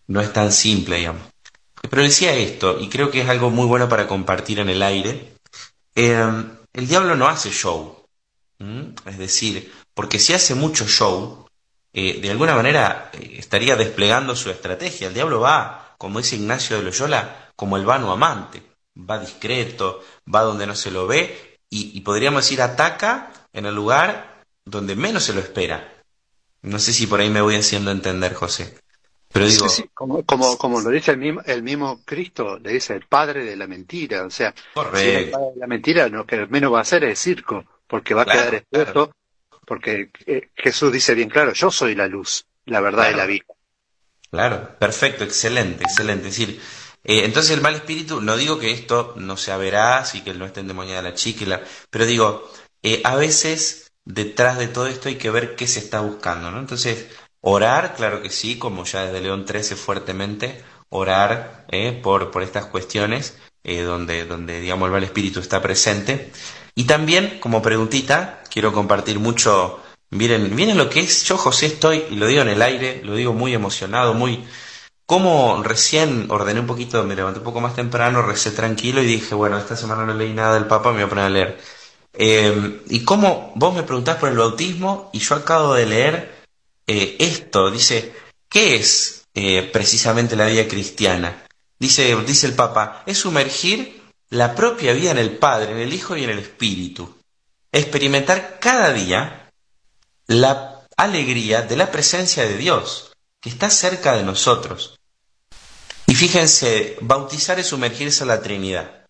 [0.06, 1.22] No es tan simple, digamos.
[1.90, 5.34] Pero decía esto, y creo que es algo muy bueno para compartir en el aire.
[5.94, 8.06] Eh, el diablo no hace show.
[9.06, 11.48] Es decir, porque si hace mucho show,
[11.92, 15.08] de alguna manera estaría desplegando su estrategia.
[15.08, 18.60] El diablo va como dice Ignacio de Loyola, como el vano amante.
[19.08, 20.02] Va discreto,
[20.34, 25.22] va donde no se lo ve y, podríamos decir ataca en el lugar donde menos
[25.22, 26.02] se lo espera.
[26.62, 28.76] No sé si por ahí me voy haciendo entender, José.
[29.32, 33.06] Pero digo, Como, como, como, lo dice el mismo, el mismo Cristo, le dice el
[33.06, 34.26] padre de la mentira.
[34.26, 37.64] O sea, el padre de la mentira lo que menos va a hacer es circo,
[37.86, 39.14] porque va a quedar expuesto,
[39.64, 43.44] porque eh, Jesús dice bien claro, yo soy la luz, la verdad y la vida.
[44.32, 46.28] Claro, perfecto, excelente, excelente.
[46.28, 46.58] Es decir,
[47.04, 50.46] eh, entonces el mal espíritu, no digo que esto no sea veraz y que no
[50.46, 51.60] esté endemoniada la chica,
[51.90, 52.50] pero digo,
[52.82, 56.60] eh, a veces detrás de todo esto hay que ver qué se está buscando, ¿no?
[56.60, 57.08] Entonces,
[57.42, 62.66] orar, claro que sí, como ya desde León 13 fuertemente, orar eh, por, por estas
[62.66, 66.32] cuestiones donde, donde, digamos, el mal espíritu está presente.
[66.74, 69.80] Y también, como preguntita, quiero compartir mucho
[70.12, 73.14] Miren, miren lo que es, yo José estoy, y lo digo en el aire, lo
[73.14, 74.44] digo muy emocionado, muy...
[75.06, 79.34] Como recién ordené un poquito, me levanté un poco más temprano, recé tranquilo y dije,
[79.34, 81.60] bueno, esta semana no leí nada del Papa, me voy a poner a leer.
[82.12, 86.44] Eh, y como vos me preguntás por el bautismo, y yo acabo de leer
[86.86, 88.12] eh, esto, dice,
[88.50, 91.46] ¿qué es eh, precisamente la vida cristiana?
[91.78, 96.18] Dice, dice el Papa, es sumergir la propia vida en el Padre, en el Hijo
[96.18, 97.16] y en el Espíritu.
[97.72, 99.41] Experimentar cada día
[100.26, 104.98] la alegría de la presencia de Dios, que está cerca de nosotros.
[106.06, 109.02] Y fíjense, bautizar es sumergirse a la Trinidad.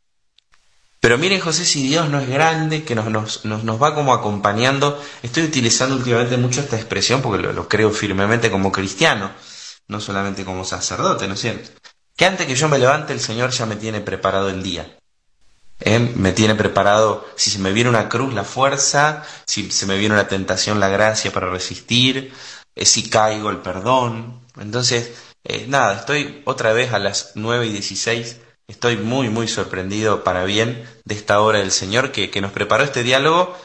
[1.03, 5.03] Pero miren José, si Dios no es grande, que nos, nos, nos, va como acompañando,
[5.21, 9.33] estoy utilizando últimamente mucho esta expresión porque lo, creo firmemente como cristiano,
[9.89, 11.71] no solamente como sacerdote, ¿no es cierto?
[12.17, 14.97] Que antes que yo me levante el Señor ya me tiene preparado el día.
[15.81, 15.99] ¿Eh?
[15.99, 20.15] Me tiene preparado, si se me viene una cruz, la fuerza, si se me viene
[20.15, 22.32] una tentación, la gracia para resistir,
[22.74, 24.40] eh, si caigo, el perdón.
[24.61, 25.12] Entonces,
[25.44, 28.39] eh, nada, estoy otra vez a las nueve y dieciséis,
[28.69, 32.85] estoy muy, muy sorprendido para bien de esta obra del Señor que, que nos preparó
[32.85, 33.57] este diálogo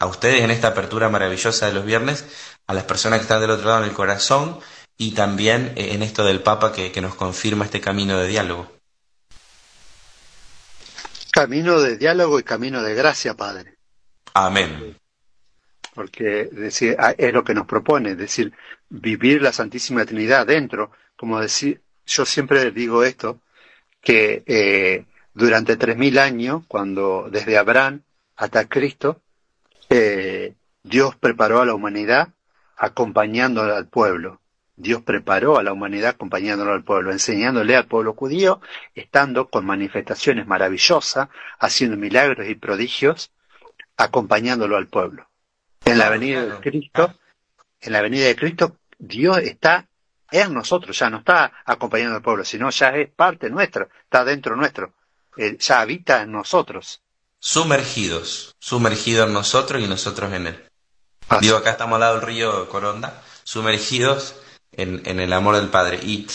[0.00, 2.24] a ustedes en esta apertura maravillosa de los viernes,
[2.66, 4.58] a las personas que están del otro lado en el corazón
[4.98, 8.79] y también en esto del Papa que, que nos confirma este camino de diálogo.
[11.32, 13.76] Camino de diálogo y camino de gracia, Padre.
[14.34, 14.96] Amén.
[15.94, 18.52] Porque decir, es lo que nos propone, es decir,
[18.88, 23.40] vivir la Santísima Trinidad dentro, como decir, yo siempre digo esto,
[24.00, 25.04] que eh,
[25.34, 28.02] durante tres mil años, cuando desde Abraham
[28.36, 29.20] hasta Cristo,
[29.88, 32.28] eh, Dios preparó a la humanidad
[32.76, 34.39] acompañándola al pueblo.
[34.80, 38.62] Dios preparó a la humanidad acompañándolo al pueblo, enseñándole al pueblo judío,
[38.94, 41.28] estando con manifestaciones maravillosas,
[41.58, 43.30] haciendo milagros y prodigios,
[43.98, 45.28] acompañándolo al pueblo.
[45.84, 47.14] En la venida de Cristo,
[47.78, 49.86] en la venida de Cristo, Dios está
[50.30, 54.56] en nosotros, ya no está acompañando al pueblo, sino ya es parte nuestra, está dentro
[54.56, 54.94] nuestro,
[55.36, 57.02] eh, ya habita en nosotros.
[57.38, 60.70] Sumergidos, sumergido en nosotros y nosotros en él.
[61.42, 64.39] Digo, acá estamos al lado del río Coronda, sumergidos
[64.72, 65.98] en, el amor del Padre.
[66.02, 66.26] Y,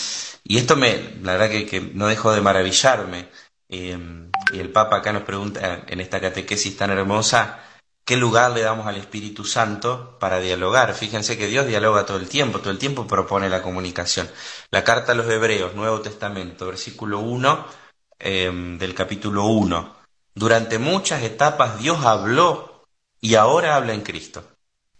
[0.44, 3.28] y esto me, la verdad que, que no dejo de maravillarme.
[3.68, 3.98] Eh,
[4.52, 7.60] y el Papa acá nos pregunta en esta catequesis tan hermosa,
[8.04, 10.94] ¿qué lugar le damos al Espíritu Santo para dialogar?
[10.94, 14.30] Fíjense que Dios dialoga todo el tiempo, todo el tiempo propone la comunicación.
[14.70, 17.66] La carta a los Hebreos, Nuevo Testamento, versículo 1
[18.20, 19.96] eh, del capítulo 1.
[20.34, 22.86] Durante muchas etapas Dios habló
[23.20, 24.44] y ahora habla en Cristo.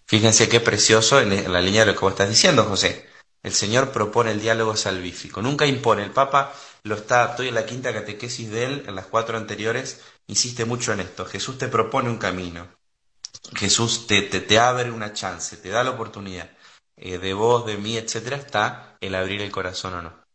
[0.06, 3.06] Fíjense qué precioso en la línea de lo que vos estás diciendo, José.
[3.46, 6.02] El Señor propone el diálogo salvífico, nunca impone.
[6.02, 6.52] El Papa
[6.82, 10.92] lo está, estoy en la quinta catequesis de él, en las cuatro anteriores, insiste mucho
[10.92, 11.24] en esto.
[11.24, 12.66] Jesús te propone un camino.
[13.54, 16.50] Jesús te, te, te abre una chance, te da la oportunidad.
[16.96, 20.26] Eh, de vos, de mí, etcétera, está el abrir el corazón o no.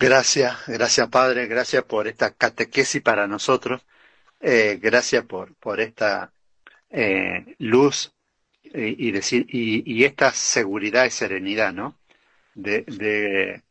[0.00, 3.82] Gracias, gracias Padre, gracias por esta catequesis para nosotros,
[4.40, 6.32] eh, gracias por, por esta
[6.90, 8.12] eh, luz
[8.74, 11.96] y, decir y, y, esta seguridad y serenidad, ¿no?
[12.54, 13.62] De, de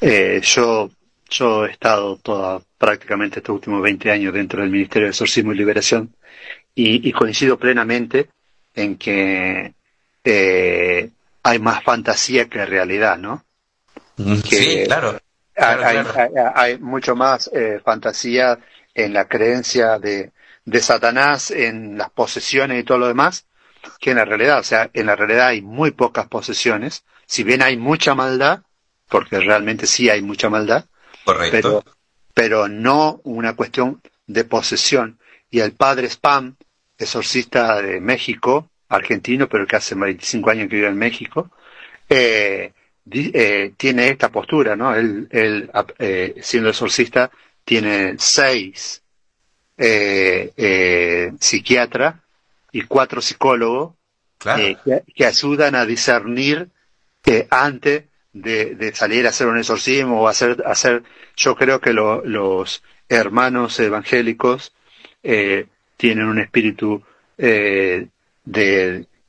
[0.00, 0.90] eh, yo
[1.28, 5.56] yo he estado toda prácticamente estos últimos 20 años dentro del Ministerio de Exorcismo y
[5.56, 6.14] Liberación
[6.74, 8.28] y, y coincido plenamente
[8.74, 9.74] en que
[10.24, 11.10] eh,
[11.42, 13.44] hay más fantasía que realidad, ¿no?
[14.16, 15.18] Que sí, claro.
[15.54, 16.52] claro, hay, claro.
[16.54, 18.58] Hay, hay, mucho más eh, fantasía
[18.94, 20.32] en la creencia de,
[20.64, 23.46] de Satanás, en las posesiones y todo lo demás,
[24.00, 24.58] que en la realidad.
[24.58, 27.04] O sea, en la realidad hay muy pocas posesiones.
[27.26, 28.62] Si bien hay mucha maldad,
[29.08, 30.86] porque realmente sí hay mucha maldad,
[31.24, 31.50] Correcto.
[31.52, 31.84] pero,
[32.34, 35.18] pero no una cuestión de posesión.
[35.50, 36.56] Y el padre Spam,
[36.98, 41.50] exorcista de México, argentino, pero que hace 25 años que vive en México,
[42.08, 42.72] eh,
[43.10, 44.94] eh, tiene esta postura, ¿no?
[44.94, 47.30] Él, él eh, siendo exorcista,
[47.64, 49.02] tiene seis
[51.40, 52.21] psiquiatras
[52.72, 53.94] y cuatro psicólogos
[54.38, 54.62] claro.
[54.84, 56.68] que, que, ayudan a discernir
[57.50, 61.04] antes de, de, salir a hacer un exorcismo o hacer, hacer
[61.36, 64.72] yo creo que lo, los hermanos evangélicos
[65.22, 67.02] tienen un espíritu
[67.36, 68.08] de,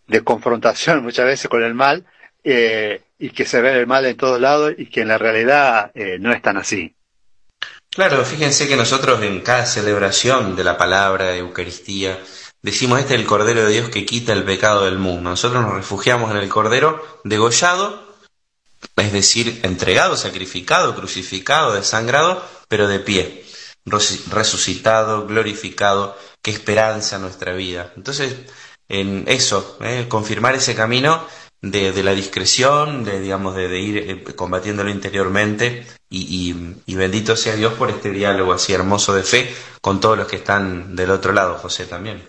[0.08, 2.06] de confrontación muchas veces con el mal
[2.44, 5.92] eh, y que se ve el mal en todos lados y que en la realidad
[5.96, 6.96] eh, no es tan así.
[7.90, 12.20] Claro, fíjense que nosotros en cada celebración de la palabra de Eucaristía
[12.64, 15.30] decimos este es el Cordero de Dios que quita el pecado del mundo.
[15.30, 18.04] Nosotros nos refugiamos en el Cordero degollado,
[18.98, 23.46] es decir, entregado, sacrificado, crucificado, desangrado, pero de pie,
[23.86, 27.94] resucitado, glorificado, qué esperanza nuestra vida.
[27.96, 28.36] Entonces,
[28.90, 31.26] en eso, eh, confirmar ese camino
[31.64, 36.54] de, la discreción, de digamos de, de ir eh, combatiéndolo interiormente y,
[36.86, 39.50] y, bendito sea Dios por este diálogo así hermoso de fe
[39.80, 42.22] con todos los que están del otro lado, José también.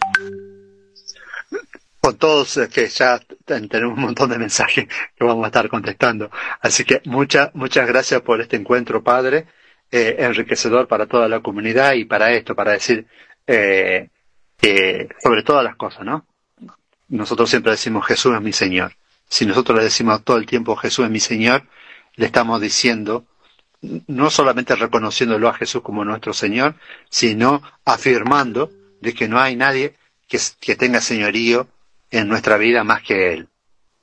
[2.01, 4.86] Con todos que ya tenemos un montón de mensajes
[5.16, 6.31] que vamos a estar contestando.
[6.61, 9.47] Así que muchas muchas gracias por este encuentro, Padre,
[9.90, 13.06] eh, enriquecedor para toda la comunidad y para esto, para decir
[13.48, 14.09] eh,
[15.20, 16.24] sobre todas las cosas, ¿no?
[17.09, 18.94] Nosotros siempre decimos Jesús es mi Señor
[19.28, 21.64] si nosotros le decimos todo el tiempo Jesús es mi Señor,
[22.16, 23.24] le estamos diciendo,
[23.80, 26.74] no solamente reconociéndolo a Jesús como nuestro Señor,
[27.10, 28.70] sino afirmando
[29.01, 29.96] de que no hay nadie
[30.28, 31.68] que, que tenga señorío
[32.10, 33.48] en nuestra vida más que Él.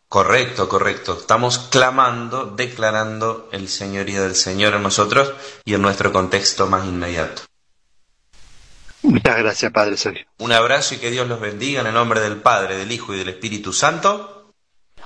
[0.07, 1.18] Correcto, correcto.
[1.18, 5.34] Estamos clamando, declarando el señorío del Señor en nosotros
[5.64, 7.43] y en nuestro contexto más inmediato.
[9.03, 10.26] Muchas gracias, Padre Sergio.
[10.38, 13.19] Un abrazo y que Dios los bendiga en el nombre del Padre, del Hijo y
[13.19, 14.40] del Espíritu Santo.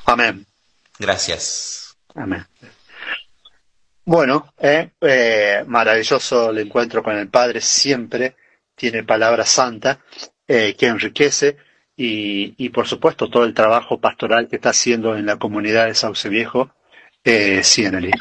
[0.05, 0.45] Amén.
[0.99, 1.97] Gracias.
[2.13, 2.45] Amén.
[4.05, 8.35] Bueno, eh, eh, maravilloso el encuentro con el Padre, siempre
[8.75, 9.99] tiene palabra santa
[10.47, 11.57] eh, que enriquece
[11.97, 15.95] y, y, por supuesto todo el trabajo pastoral que está haciendo en la comunidad de
[15.95, 16.75] Sauce Viejo,
[17.23, 18.11] eh, sí, Anneli.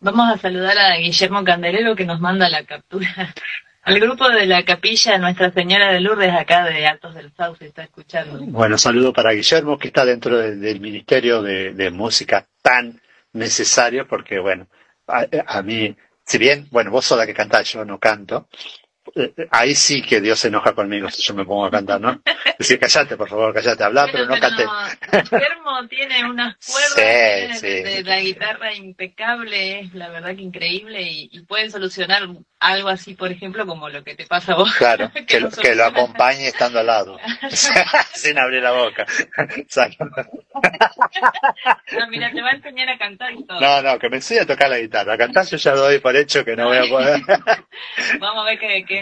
[0.00, 3.32] Vamos a saludar a Guillermo Candelero que nos manda la captura.
[3.82, 7.82] Al grupo de la capilla Nuestra Señora de Lourdes acá de Altos del Sauce está
[7.82, 8.38] escuchando.
[8.46, 13.00] Bueno, saludo para Guillermo que está dentro de, del Ministerio de, Música tan
[13.32, 14.68] necesario porque, bueno,
[15.06, 18.48] a, a, mí, si bien, bueno, vos sos la que cantás, yo no canto,
[19.50, 22.20] ahí sí que Dios se enoja conmigo si yo me pongo a cantar, ¿no?
[22.58, 24.64] Decir, callate, por favor, callate, habla, bueno, pero no cante.
[25.30, 27.82] Guillermo tiene unas cuerdas Sí, de, sí.
[27.82, 32.22] de la guitarra impecable, es la verdad que increíble y, y, pueden solucionar
[32.58, 34.74] algo así, por ejemplo, como lo que te pasa a vos.
[34.74, 37.18] Claro, que, que, lo, que lo acompañe estando al lado,
[38.14, 39.06] sin abrir la boca.
[41.92, 43.60] no, mira, te va a enseñar a cantar y todo.
[43.60, 45.14] No, no, que me enseñe a tocar la guitarra.
[45.14, 47.20] A cantar yo ya doy por hecho que no voy a poder.
[48.20, 48.99] Vamos a ver qué,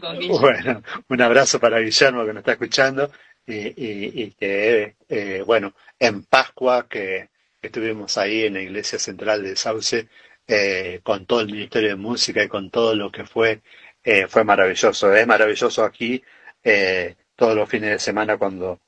[0.00, 0.40] con Guillermo.
[0.40, 3.10] Bueno, un abrazo para Guillermo que nos está escuchando
[3.46, 7.28] y, y, y que, eh, bueno, en Pascua que,
[7.60, 10.08] que, estuvimos ahí en la Iglesia Central de Sauce
[10.46, 13.62] eh, con todo el Ministerio de Música y con todo lo que fue,
[14.04, 15.14] eh, fue maravilloso.
[15.14, 16.22] Es maravilloso aquí
[16.64, 18.80] eh, todos los fines de semana cuando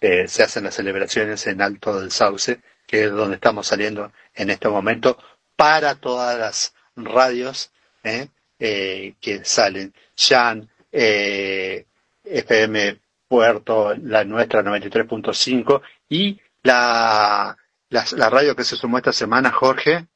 [0.00, 4.50] eh, se hacen las celebraciones en Alto del Sauce, que es donde estamos saliendo en
[4.50, 5.16] este momento,
[5.56, 7.70] para todas las radios
[8.04, 8.28] ¿eh?
[8.64, 9.92] Eh, que salen.
[10.16, 11.84] Jan, eh,
[12.22, 17.56] FM Puerto, la nuestra 93.5 y la,
[17.88, 20.06] la, la, radio que se sumó esta semana, Jorge.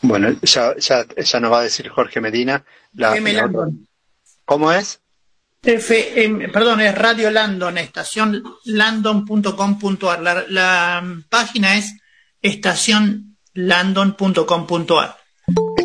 [0.00, 2.64] Bueno, ya, ya, ya nos va a decir Jorge Medina.
[2.94, 3.70] La, la
[4.44, 5.00] ¿Cómo es?
[5.62, 10.22] FM, perdón, es Radio Landon, estación landon.com.ar.
[10.22, 11.94] La, la página es
[12.40, 15.21] estacionlandon.com.ar.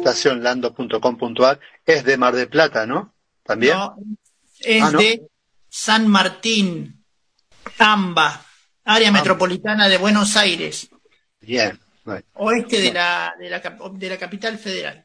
[0.07, 3.13] Estacionlandon.com.ar es de Mar del Plata, ¿no?
[3.43, 3.77] También.
[3.77, 3.97] No,
[4.59, 4.99] es ah, ¿no?
[4.99, 5.27] de
[5.69, 7.03] San Martín,
[7.77, 8.45] AMBA,
[8.85, 10.89] área metropolitana de Buenos Aires.
[11.41, 11.79] Bien.
[12.35, 15.03] Oeste de la, de la, de la capital federal.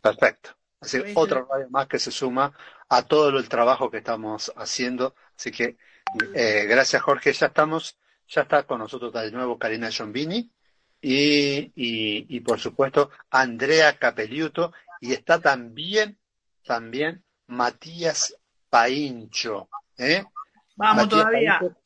[0.00, 0.50] Perfecto.
[0.80, 2.52] Así que otra radio más que se suma
[2.88, 5.16] a todo el trabajo que estamos haciendo.
[5.36, 5.76] Así que
[6.34, 7.98] eh, gracias Jorge, ya estamos,
[8.28, 10.52] ya está con nosotros de nuevo Karina Giombini
[11.00, 16.18] y, y, y por supuesto Andrea Capelliuto y está también,
[16.64, 18.36] también Matías
[18.68, 19.68] Paincho.
[19.96, 20.24] ¿eh?
[20.76, 21.58] Vamos Matías todavía.
[21.60, 21.76] Paincho,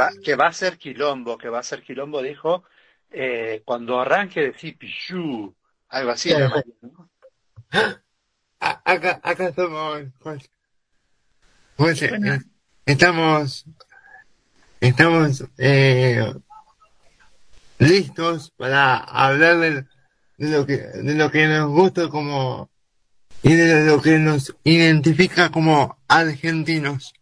[0.00, 2.64] va, que va a ser quilombo, que va a ser quilombo, dijo,
[3.10, 5.54] eh, cuando arranque decir pichu,
[5.88, 6.32] algo así.
[6.32, 7.10] ¿no?
[8.60, 10.50] acá, acá somos, pues,
[11.76, 12.40] pues eh,
[12.84, 13.64] estamos,
[14.80, 16.34] estamos eh,
[17.78, 19.84] listos para hablar de,
[20.36, 22.70] de, lo que, de lo que nos gusta como,
[23.42, 27.14] y de lo que nos identifica como argentinos.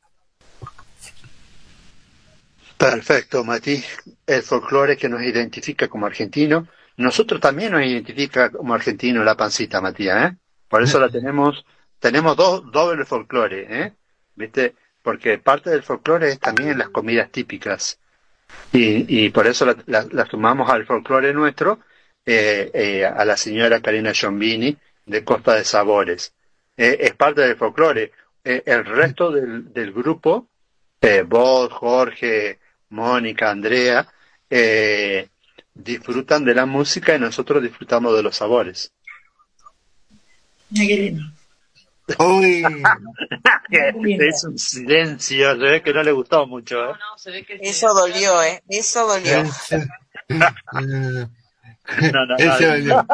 [2.76, 3.82] Perfecto, Mati.
[4.26, 6.68] El folclore que nos identifica como argentino.
[6.98, 10.36] Nosotros también nos identifica como argentino la pancita, Matías, ¿eh?
[10.68, 11.64] Por eso la tenemos,
[11.98, 13.92] tenemos dos doble folclore, ¿eh?
[14.34, 14.74] ¿Viste?
[15.02, 17.98] Porque parte del folclore es también las comidas típicas.
[18.72, 21.80] Y, y por eso la, la, sumamos al folclore nuestro,
[22.24, 26.32] eh, eh, a la señora Karina Giombini de Costa de Sabores.
[26.76, 28.12] Eh, es parte del folclore.
[28.44, 30.48] el resto del, grupo,
[31.26, 32.58] vos, Jorge,
[32.90, 34.06] Mónica, Andrea,
[35.74, 38.92] disfrutan de la música y nosotros disfrutamos de los sabores.
[42.18, 42.62] Uy.
[43.70, 46.76] es un silencio, se ve que no le gustó mucho.
[46.76, 46.86] ¿eh?
[46.86, 48.62] No, no, se ve que Eso dolió, ¿eh?
[48.68, 49.42] Eso dolió.
[50.28, 53.06] no, no, Eso dolió.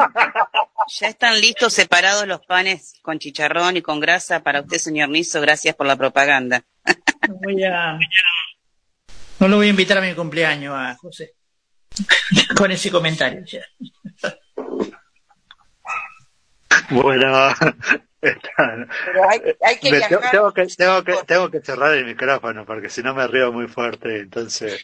[0.99, 5.41] Ya están listos separados los panes con chicharrón y con grasa para usted, señor Niso.
[5.41, 6.63] Gracias por la propaganda.
[7.41, 7.97] Voy a...
[9.39, 11.33] No lo voy a invitar a mi cumpleaños a José.
[12.57, 13.43] Con ese comentario.
[13.45, 13.61] Ya.
[16.89, 17.49] Bueno,
[18.23, 20.31] Pero hay, hay que me, viajar.
[20.31, 23.67] tengo, que, tengo, que, tengo que cerrar el micrófono porque si no me río muy
[23.67, 24.19] fuerte.
[24.19, 24.81] Entonces,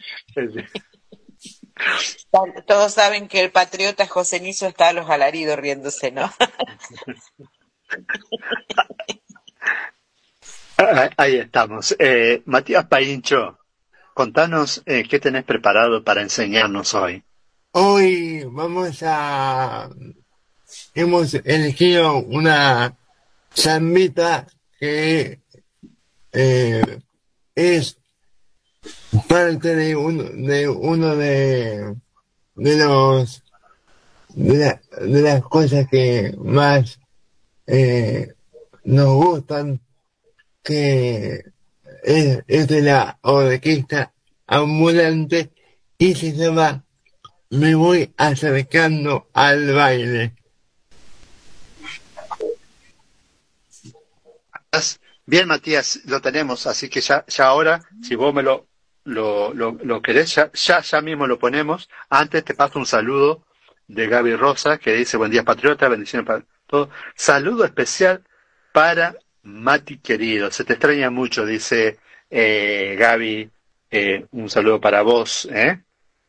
[2.67, 6.29] Todos saben que el patriota José Niso está a los alaridos riéndose, ¿no?
[11.17, 11.95] ahí estamos.
[11.97, 13.57] Eh, Matías Paincho,
[14.13, 17.23] contanos eh, qué tenés preparado para enseñarnos hoy.
[17.71, 19.89] Hoy vamos a...
[20.93, 22.95] Hemos elegido una
[23.55, 24.47] zambita
[24.79, 25.39] que
[26.31, 26.99] eh,
[27.55, 27.97] es
[29.27, 31.95] parte de uno de, uno de,
[32.55, 33.43] de los
[34.29, 36.99] de, la- de las cosas que más
[37.67, 38.33] eh,
[38.83, 39.81] nos gustan
[40.63, 41.43] que
[42.03, 44.13] es, es de la orquesta
[44.47, 45.49] ambulante
[45.97, 46.83] y se llama
[47.49, 50.35] Me voy acercando al baile.
[55.25, 58.67] Bien, Matías, lo tenemos, así que ya, ya ahora, si vos me lo,
[59.03, 61.89] lo, lo, querés, ya, ya, ya mismo lo ponemos.
[62.09, 63.45] Antes te paso un saludo
[63.87, 66.89] de Gaby Rosa, que dice, buen día patriota, bendiciones para todos.
[67.15, 68.23] Saludo especial
[68.71, 73.49] para Mati querido, se te extraña mucho, dice eh, Gaby,
[73.91, 75.81] eh, un saludo para vos, ¿eh?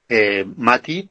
[0.08, 1.08] Eh, Mati.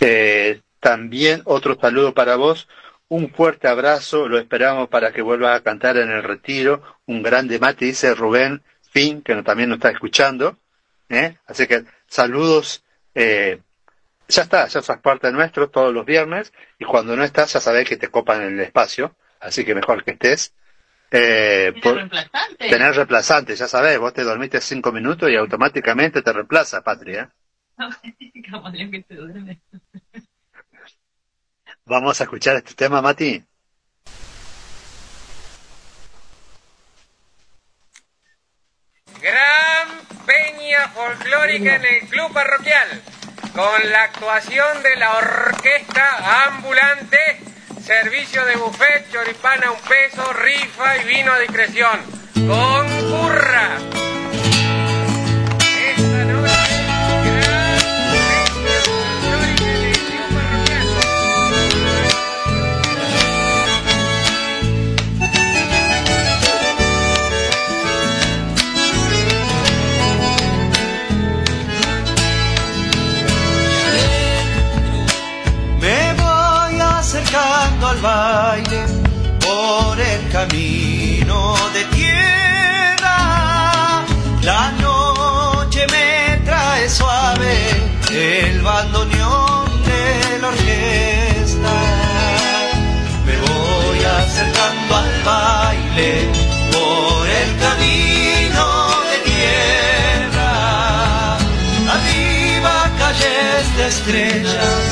[0.00, 2.68] Eh, también otro saludo para vos,
[3.08, 7.58] un fuerte abrazo, lo esperamos para que vuelva a cantar en el retiro, un grande
[7.58, 10.58] Mati, dice Rubén Fin, que también nos está escuchando,
[11.08, 11.36] ¿eh?
[11.46, 12.84] así que saludos,
[13.14, 13.60] eh,
[14.28, 17.88] ya está, ya sos parte nuestro todos los viernes, y cuando no estás ya sabés
[17.88, 20.54] que te copan el espacio, así que mejor que estés.
[21.12, 22.68] Eh, por- reemplazante?
[22.68, 27.30] tener reemplazante, ya sabés, vos te dormiste cinco minutos y automáticamente te reemplaza, Patria.
[28.50, 29.60] Camaleón que te duerme.
[31.88, 33.44] Vamos a escuchar este tema, Mati.
[39.22, 39.88] Gran
[40.26, 43.02] peña folclórica en el club parroquial,
[43.54, 47.40] con la actuación de la orquesta ambulante,
[47.80, 52.00] servicio de buffet, choripán a un peso, rifa y vino a discreción.
[52.34, 54.15] ¡Concurra!
[79.40, 83.16] Por el camino de tierra.
[84.42, 87.56] La noche me trae suave
[88.10, 91.76] el bandoneón de la orquesta.
[93.26, 96.28] Me voy acercando al baile
[96.72, 98.64] por el camino
[99.10, 100.52] de tierra.
[101.96, 104.85] Arriba calles de estrellas,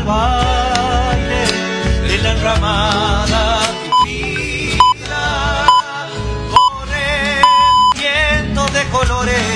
[0.00, 1.44] al baile
[2.08, 5.26] de la enramada tupida.
[6.50, 7.42] Corre
[7.96, 9.49] viento de colores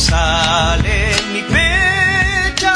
[0.00, 2.72] sale en mi pecho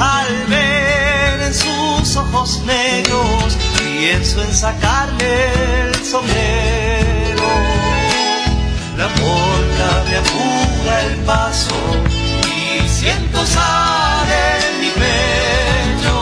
[0.00, 7.48] al ver en sus ojos negros pienso en sacarle el sombrero.
[8.96, 11.74] La polca me apura el paso
[12.56, 16.16] y siento sale en mi pecho.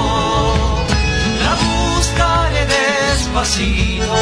[1.44, 4.14] La buscaré despacito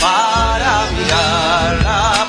[0.00, 2.26] para mirarla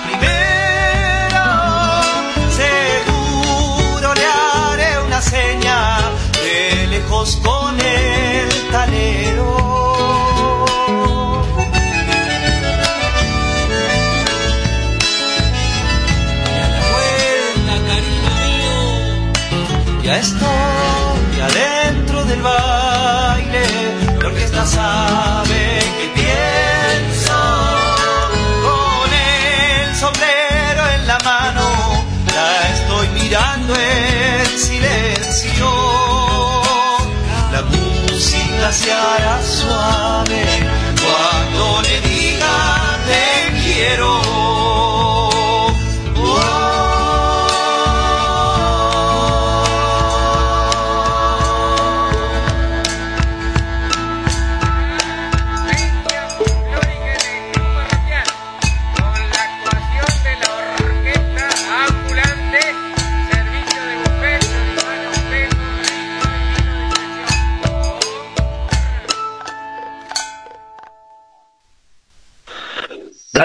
[7.33, 9.64] con el talero.
[38.71, 40.43] se hará suave
[40.99, 44.34] cuando le diga te quiero.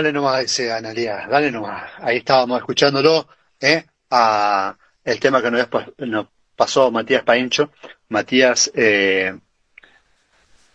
[0.01, 1.93] Dale nomás ese, Analia, dale nomás.
[1.99, 3.29] Ahí estábamos escuchándolo,
[3.61, 3.85] ¿eh?
[4.09, 4.75] A
[5.05, 7.71] el tema que nos, pasó Matías Paincho.
[8.09, 9.39] Matías, eh,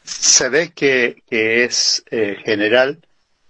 [0.04, 3.00] se ve que, es eh, general,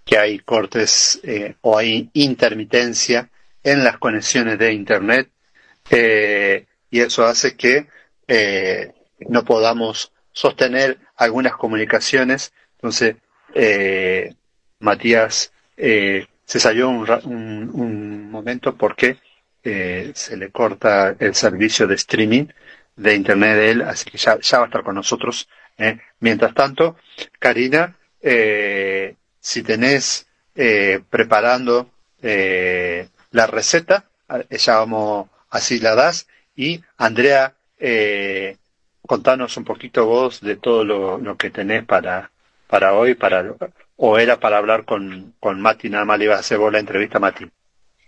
[0.02, 3.28] que hay cortes eh, o hay intermitencia
[3.62, 5.28] en las conexiones de Internet
[5.90, 7.86] y eso hace que
[9.28, 12.54] no podamos sostener algunas comunicaciones.
[12.78, 13.16] Entonces,
[14.78, 19.18] Matías eh, se salió un, un- un momento porque
[19.62, 22.46] eh, se le corta el servicio de streaming
[22.96, 25.48] de internet de él, así que ya, ya va a estar con nosotros.
[25.78, 25.98] ¿eh?
[26.20, 26.96] Mientras tanto,
[27.38, 31.90] Karina, eh, si tenés eh, preparando
[32.22, 34.04] eh, la receta,
[34.50, 36.26] ya vamos, así la das.
[36.56, 37.54] Y Andrea,
[39.06, 42.30] contanos un poquito vos de todo lo, lo que tenés para,
[42.66, 43.44] para hoy, para,
[43.96, 46.78] o era para hablar con, con Mati, nada más le ibas a hacer vos la
[46.78, 47.46] entrevista a Mati.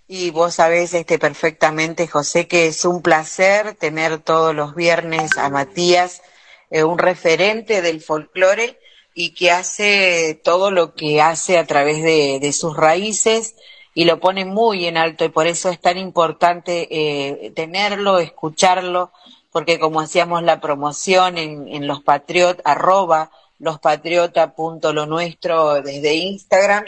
[0.07, 5.51] Y vos sabés este, perfectamente, José, que es un placer tener todos los viernes a
[5.51, 6.23] Matías,
[6.71, 8.79] eh, un referente del folclore
[9.15, 13.57] y que hace todo lo que hace a través de, de sus raíces
[13.99, 19.13] y lo pone muy en alto y por eso es tan importante eh, tenerlo, escucharlo,
[19.51, 26.85] porque como hacíamos la promoción en, en los patriot, arroba lospatriota.lo nuestro desde Instagram,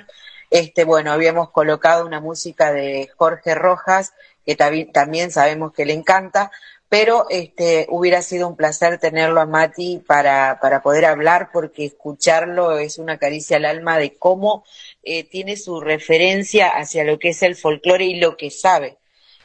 [0.51, 4.13] este, bueno, habíamos colocado una música de Jorge Rojas,
[4.45, 6.51] que también sabemos que le encanta,
[6.89, 12.79] pero este, hubiera sido un placer tenerlo a Mati para, para poder hablar, porque escucharlo
[12.79, 14.65] es una caricia al alma de cómo
[15.05, 18.99] eh, tiene su referencia hacia lo que es el folclore y lo que sabe,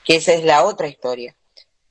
[0.04, 1.36] que esa es la otra historia.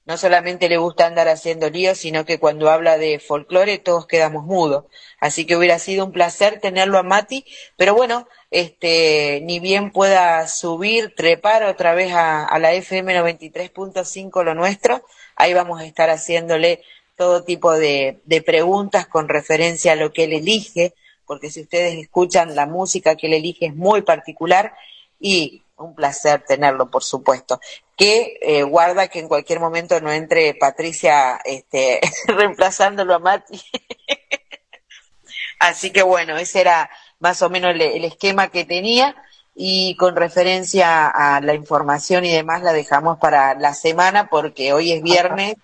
[0.06, 4.44] No solamente le gusta andar haciendo líos, sino que cuando habla de folclore todos quedamos
[4.44, 4.84] mudos.
[5.18, 10.46] Así que hubiera sido un placer tenerlo a Mati, pero bueno, este, ni bien pueda
[10.46, 15.02] subir, trepar otra vez a, la FM 93.5 lo nuestro,
[15.36, 16.82] ahí vamos a estar haciéndole
[17.16, 20.94] todo tipo de, de preguntas con referencia a lo que él elige,
[21.26, 24.74] porque si ustedes escuchan la música que él elige es muy particular
[25.18, 27.60] y un placer tenerlo, por supuesto.
[27.96, 33.60] Que eh, guarda que en cualquier momento no entre Patricia este, reemplazándolo a Mati.
[35.58, 36.90] Así que bueno, ese era
[37.20, 39.14] más o menos el, el esquema que tenía
[39.54, 44.92] y con referencia a la información y demás la dejamos para la semana porque hoy
[44.92, 45.54] es viernes.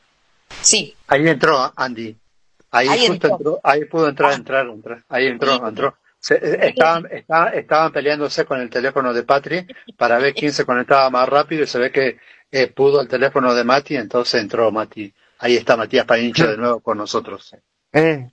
[0.60, 2.16] Sí, Ahí entró Andy.
[2.70, 3.36] Ahí, Ahí justo entró.
[3.36, 3.60] entró.
[3.64, 5.04] ahí pudo entrar, entrar, entrar.
[5.08, 5.96] Ahí entró, entró.
[6.20, 9.66] Se- eh, estaban, estaban, estaban peleándose con el teléfono de Patri
[9.96, 12.18] para ver quién se conectaba más rápido y se ve que
[12.50, 15.12] eh, pudo el teléfono de Mati, entonces entró Mati.
[15.38, 17.56] Ahí está Matías Paincho de nuevo con nosotros.
[17.92, 18.28] Eh,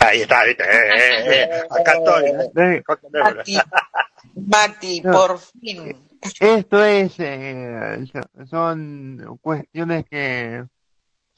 [0.00, 0.62] Ahí está, ¿viste?
[0.64, 2.24] Eh, eh, eh, Acá estoy.
[2.30, 2.50] ¿eh?
[2.56, 2.82] eh,
[3.22, 3.58] Mati,
[4.34, 5.96] Mati, por fin.
[6.38, 10.64] esto es, eh, so- son cuestiones que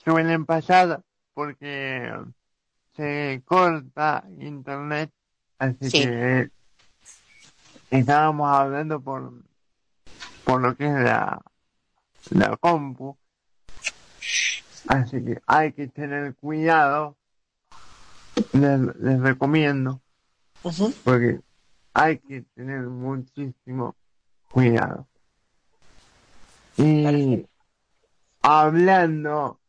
[0.05, 1.01] suelen pasar
[1.35, 2.13] porque
[2.97, 5.11] se corta internet,
[5.63, 5.99] así Sí.
[6.03, 6.51] que
[7.91, 9.33] estábamos hablando por,
[10.45, 11.41] por lo que es la,
[12.31, 13.17] la compu,
[14.89, 17.17] así que hay que tener cuidado,
[18.53, 20.01] les, les recomiendo,
[21.05, 21.41] porque
[21.95, 23.95] hay que tener muchísimo
[24.51, 25.07] cuidado.
[26.77, 27.47] Y
[28.41, 29.61] hablando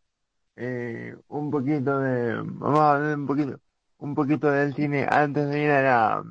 [0.56, 3.60] eh, un poquito de, vamos a hablar un poquito,
[4.04, 6.24] un poquito del cine antes de ir a la,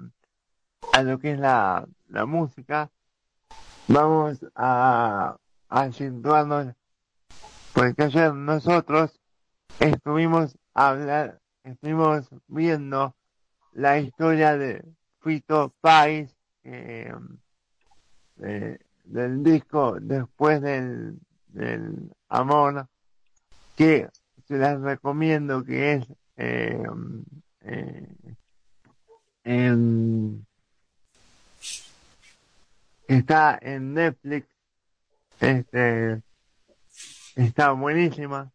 [0.93, 2.91] a lo que es la, la música,
[3.89, 5.39] vamos a,
[5.71, 6.75] a situarnos,
[7.73, 9.19] porque ayer nosotros
[9.81, 13.15] estuvimos hablar, estuvimos viendo
[13.73, 14.85] la historia de
[15.23, 17.11] Fito Páez, eh,
[18.43, 21.19] eh, del disco Después del,
[21.49, 22.87] del Amor,
[23.77, 24.11] que
[24.47, 26.85] se las recomiendo que es eh,
[27.65, 28.07] eh,
[29.45, 30.47] en-
[33.09, 34.47] está en Netflix
[35.41, 36.23] este
[37.37, 38.51] está buenísima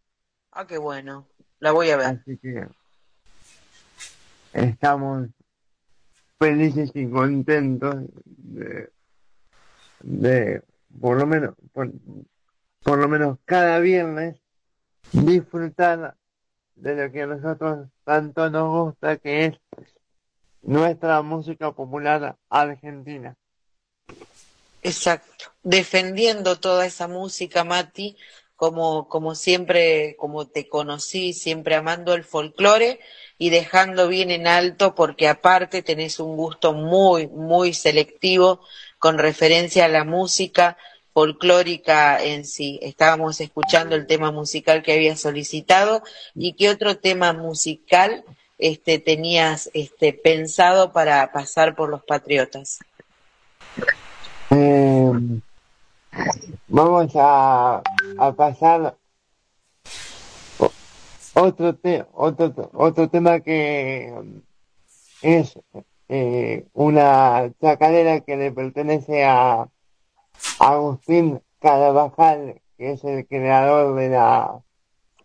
[0.52, 1.28] Ah, qué bueno.
[1.60, 2.08] La voy a ver.
[2.08, 2.68] así que
[4.54, 5.28] estamos
[6.40, 8.90] felices y contentos de,
[10.00, 10.64] de
[11.00, 11.92] por lo menos por,
[12.82, 14.38] por lo menos cada viernes
[15.12, 16.16] disfrutar
[16.76, 19.54] de lo que nosotros tanto nos gusta que es
[20.62, 23.36] nuestra música popular argentina
[24.82, 25.52] Exacto.
[25.64, 28.16] Defendiendo toda esa música, Mati,
[28.56, 33.02] como, como siempre, como te conocí, siempre amando el folclore
[33.38, 38.62] y dejando bien en alto porque aparte tenés un gusto muy, muy selectivo
[38.98, 40.78] con referencia a la música
[41.22, 42.78] folclórica en sí.
[42.84, 46.04] Estábamos escuchando el tema musical que había solicitado
[46.36, 48.24] y qué otro tema musical
[48.60, 52.78] este, tenías este, pensado para pasar por los patriotas.
[54.52, 55.12] Eh,
[56.68, 57.82] vamos a,
[58.20, 58.96] a pasar
[61.34, 64.14] otro, te- otro, otro tema que
[65.24, 65.58] es
[66.10, 69.68] eh, una chacarera que le pertenece a
[70.60, 74.60] Agustín Carabajal, que es el creador de la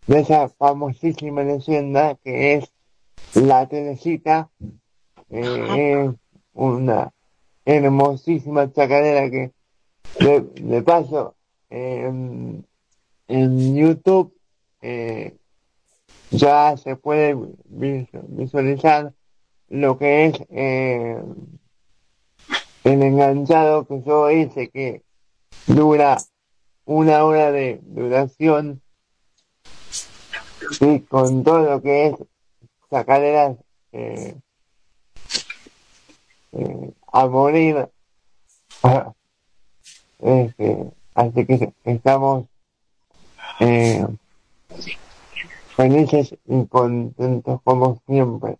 [0.06, 2.72] de esa famosísima leyenda que es
[3.34, 4.50] la Telecita.
[5.30, 6.14] Eh, es
[6.54, 7.10] una
[7.64, 9.52] hermosísima chacarera que
[10.18, 11.36] de, de paso
[11.70, 12.66] en,
[13.28, 14.34] en YouTube
[14.82, 15.36] eh,
[16.30, 17.34] ya se puede
[17.64, 19.12] vis- visualizar
[19.68, 21.22] lo que es eh,
[22.84, 25.02] el enganchado que yo hice que
[25.66, 26.18] dura
[26.84, 28.82] una hora de duración
[30.80, 32.16] y con todo lo que es
[32.90, 33.56] chacareras
[33.92, 34.34] eh,
[36.52, 37.88] eh, a morir
[40.22, 42.46] Este, así que estamos
[43.58, 44.06] eh,
[45.76, 48.56] felices y contentos como siempre.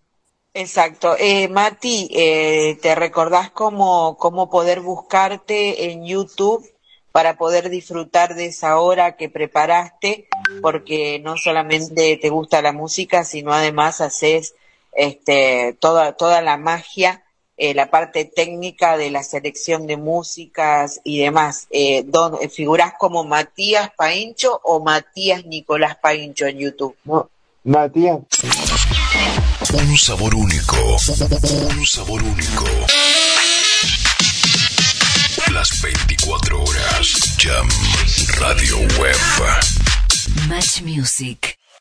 [0.55, 1.17] Exacto.
[1.19, 6.69] Eh, Mati, eh, ¿te recordás cómo, cómo poder buscarte en YouTube
[7.11, 10.29] para poder disfrutar de esa hora que preparaste?
[10.61, 14.55] Porque no solamente te gusta la música, sino además haces
[14.93, 17.23] este, toda, toda la magia,
[17.57, 21.67] eh, la parte técnica de la selección de músicas y demás.
[21.71, 26.95] Eh, don- ¿Figurás como Matías Paincho o Matías Nicolás Paincho en YouTube?
[27.05, 27.31] No,
[27.65, 28.19] Matías,
[29.71, 30.97] Un sabor único.
[31.79, 32.65] Un sabor único.
[35.53, 37.37] Las 24 horas.
[37.39, 37.69] Jam
[38.41, 39.17] Radio Web.
[40.49, 41.62] Match Music.